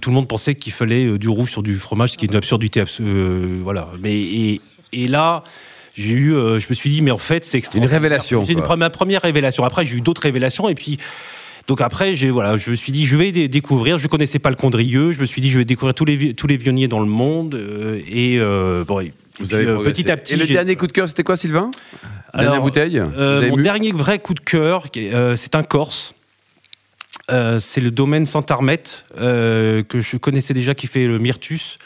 tout 0.00 0.10
le 0.10 0.14
monde 0.14 0.26
pensait 0.28 0.54
qu'il 0.56 0.72
fallait 0.72 1.18
du 1.18 1.28
rouge 1.28 1.50
sur 1.50 1.62
du 1.62 1.76
fromage, 1.76 2.12
ce 2.12 2.18
qui 2.18 2.24
est 2.24 2.28
une 2.28 2.36
absurdité. 2.36 2.80
abs- 2.80 3.00
voilà. 3.62 3.88
Mais, 4.00 4.14
et, 4.14 4.60
et 5.04 5.08
là, 5.08 5.44
j'ai 5.96 6.12
eu, 6.12 6.34
euh, 6.34 6.58
je 6.60 6.66
me 6.68 6.74
suis 6.74 6.90
dit, 6.90 7.00
mais 7.02 7.10
en 7.10 7.18
fait, 7.18 7.44
c'est 7.44 7.58
extraordinaire. 7.58 7.90
révélation, 8.00 8.42
J'ai 8.42 8.52
une 8.52 8.60
quoi. 8.62 8.76
pre- 8.76 8.78
ma 8.78 8.90
première 8.90 9.22
révélation. 9.22 9.64
Après, 9.64 9.86
j'ai 9.86 9.96
eu 9.96 10.00
d'autres 10.00 10.22
révélations. 10.22 10.68
Et 10.68 10.74
puis, 10.74 10.98
Donc 11.68 11.80
après, 11.80 12.14
j'ai 12.14 12.30
voilà, 12.30 12.56
je 12.56 12.70
me 12.70 12.76
suis 12.76 12.92
dit, 12.92 13.06
je 13.06 13.16
vais 13.16 13.32
dé- 13.32 13.48
découvrir. 13.48 13.98
Je 13.98 14.06
connaissais 14.06 14.38
pas 14.38 14.50
le 14.50 14.56
Condrieu. 14.56 15.10
Je 15.12 15.20
me 15.20 15.26
suis 15.26 15.40
dit, 15.40 15.50
je 15.50 15.58
vais 15.58 15.64
découvrir 15.64 15.94
tous 15.94 16.04
les 16.04 16.32
tous 16.34 16.46
les 16.46 16.56
vionniers 16.56 16.86
dans 16.86 17.00
le 17.00 17.06
monde. 17.06 17.54
euh, 17.56 17.98
et 18.08 18.38
euh, 18.38 18.84
bon, 18.84 19.00
et 19.00 19.12
Vous 19.40 19.46
puis, 19.46 19.54
avez 19.56 19.66
euh, 19.66 19.74
progressé. 19.74 20.02
petit 20.04 20.10
à 20.12 20.16
petit. 20.16 20.34
Et 20.34 20.36
le 20.36 20.46
dernier 20.46 20.76
coup 20.76 20.86
de 20.86 20.92
cœur, 20.92 21.08
c'était 21.08 21.24
quoi, 21.24 21.36
Sylvain? 21.36 21.70
Dernière 22.34 22.52
Alors, 22.52 22.62
bouteille? 22.64 22.98
euh, 23.00 23.04
Vous 23.14 23.20
avez 23.22 23.50
Mon 23.50 23.56
dernier 23.56 23.90
vrai 23.92 24.18
coup 24.20 24.34
de 24.34 24.40
cœur, 24.40 24.84
euh, 24.96 25.34
c'est 25.34 25.54
un 25.56 25.62
Corse. 25.64 26.14
Euh, 27.32 27.58
c'est 27.58 27.80
le 27.80 27.90
domaine 27.90 28.26
Santarmet 28.26 28.82
euh, 29.20 29.82
que 29.82 30.00
je 30.00 30.16
connaissais 30.18 30.54
déjà, 30.54 30.74
qui 30.74 30.86
fait 30.86 31.06
le 31.06 31.18
Myrtus. 31.18 31.78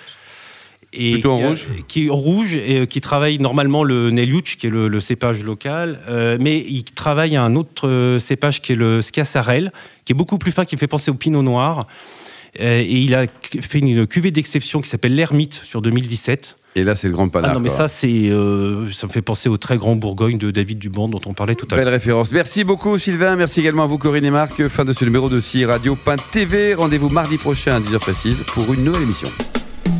Et 0.92 1.12
Plutôt 1.12 1.32
en 1.32 1.38
qui 1.38 1.46
rouge? 1.46 1.66
Qui 1.86 2.06
est 2.06 2.10
en 2.10 2.16
rouge 2.16 2.54
et 2.54 2.80
euh, 2.80 2.86
qui 2.86 3.00
travaille 3.00 3.38
normalement 3.38 3.84
le 3.84 4.10
Neliuc, 4.10 4.56
qui 4.58 4.66
est 4.66 4.70
le, 4.70 4.88
le 4.88 5.00
cépage 5.00 5.44
local, 5.44 6.00
euh, 6.08 6.36
mais 6.40 6.58
il 6.58 6.82
travaille 6.84 7.36
un 7.36 7.54
autre 7.54 7.86
euh, 7.88 8.18
cépage 8.18 8.60
qui 8.60 8.72
est 8.72 8.76
le 8.76 9.00
Schiassarel, 9.00 9.72
qui 10.04 10.12
est 10.12 10.16
beaucoup 10.16 10.38
plus 10.38 10.50
fin, 10.50 10.64
qui 10.64 10.74
me 10.74 10.80
fait 10.80 10.88
penser 10.88 11.10
au 11.10 11.14
Pinot 11.14 11.42
Noir. 11.42 11.86
Euh, 12.58 12.80
et 12.80 12.96
il 12.96 13.14
a 13.14 13.26
fait 13.60 13.78
une 13.78 14.06
cuvée 14.06 14.32
d'exception 14.32 14.80
qui 14.80 14.88
s'appelle 14.88 15.14
l'Ermite 15.14 15.60
sur 15.64 15.82
2017. 15.82 16.56
Et 16.76 16.82
là, 16.84 16.94
c'est 16.94 17.08
le 17.08 17.14
grand 17.14 17.28
panard. 17.28 17.50
Ah 17.52 17.54
non, 17.54 17.60
mais 17.60 17.68
quoi. 17.68 17.78
ça, 17.78 17.88
c'est, 17.88 18.30
euh, 18.30 18.90
ça 18.90 19.06
me 19.06 19.12
fait 19.12 19.22
penser 19.22 19.48
au 19.48 19.56
très 19.56 19.76
grand 19.76 19.96
Bourgogne 19.96 20.38
de 20.38 20.50
David 20.50 20.78
Duban 20.78 21.08
dont 21.08 21.20
on 21.26 21.32
parlait 21.32 21.54
tout 21.54 21.66
à 21.70 21.74
l'heure. 21.76 21.84
Belle 21.84 21.94
référence. 21.94 22.32
Merci 22.32 22.64
beaucoup 22.64 22.96
Sylvain, 22.98 23.36
merci 23.36 23.60
également 23.60 23.84
à 23.84 23.86
vous 23.86 23.98
Corinne 23.98 24.24
et 24.24 24.30
Marc. 24.30 24.66
Fin 24.68 24.84
de 24.84 24.92
ce 24.92 25.04
numéro 25.04 25.28
de 25.28 25.40
CI 25.40 25.64
Radio.tv. 25.64 26.74
Rendez-vous 26.74 27.08
mardi 27.08 27.38
prochain 27.38 27.76
à 27.76 27.80
10h 27.80 27.98
précise 27.98 28.42
pour 28.46 28.72
une 28.72 28.84
nouvelle 28.84 29.02
émission. 29.02 29.28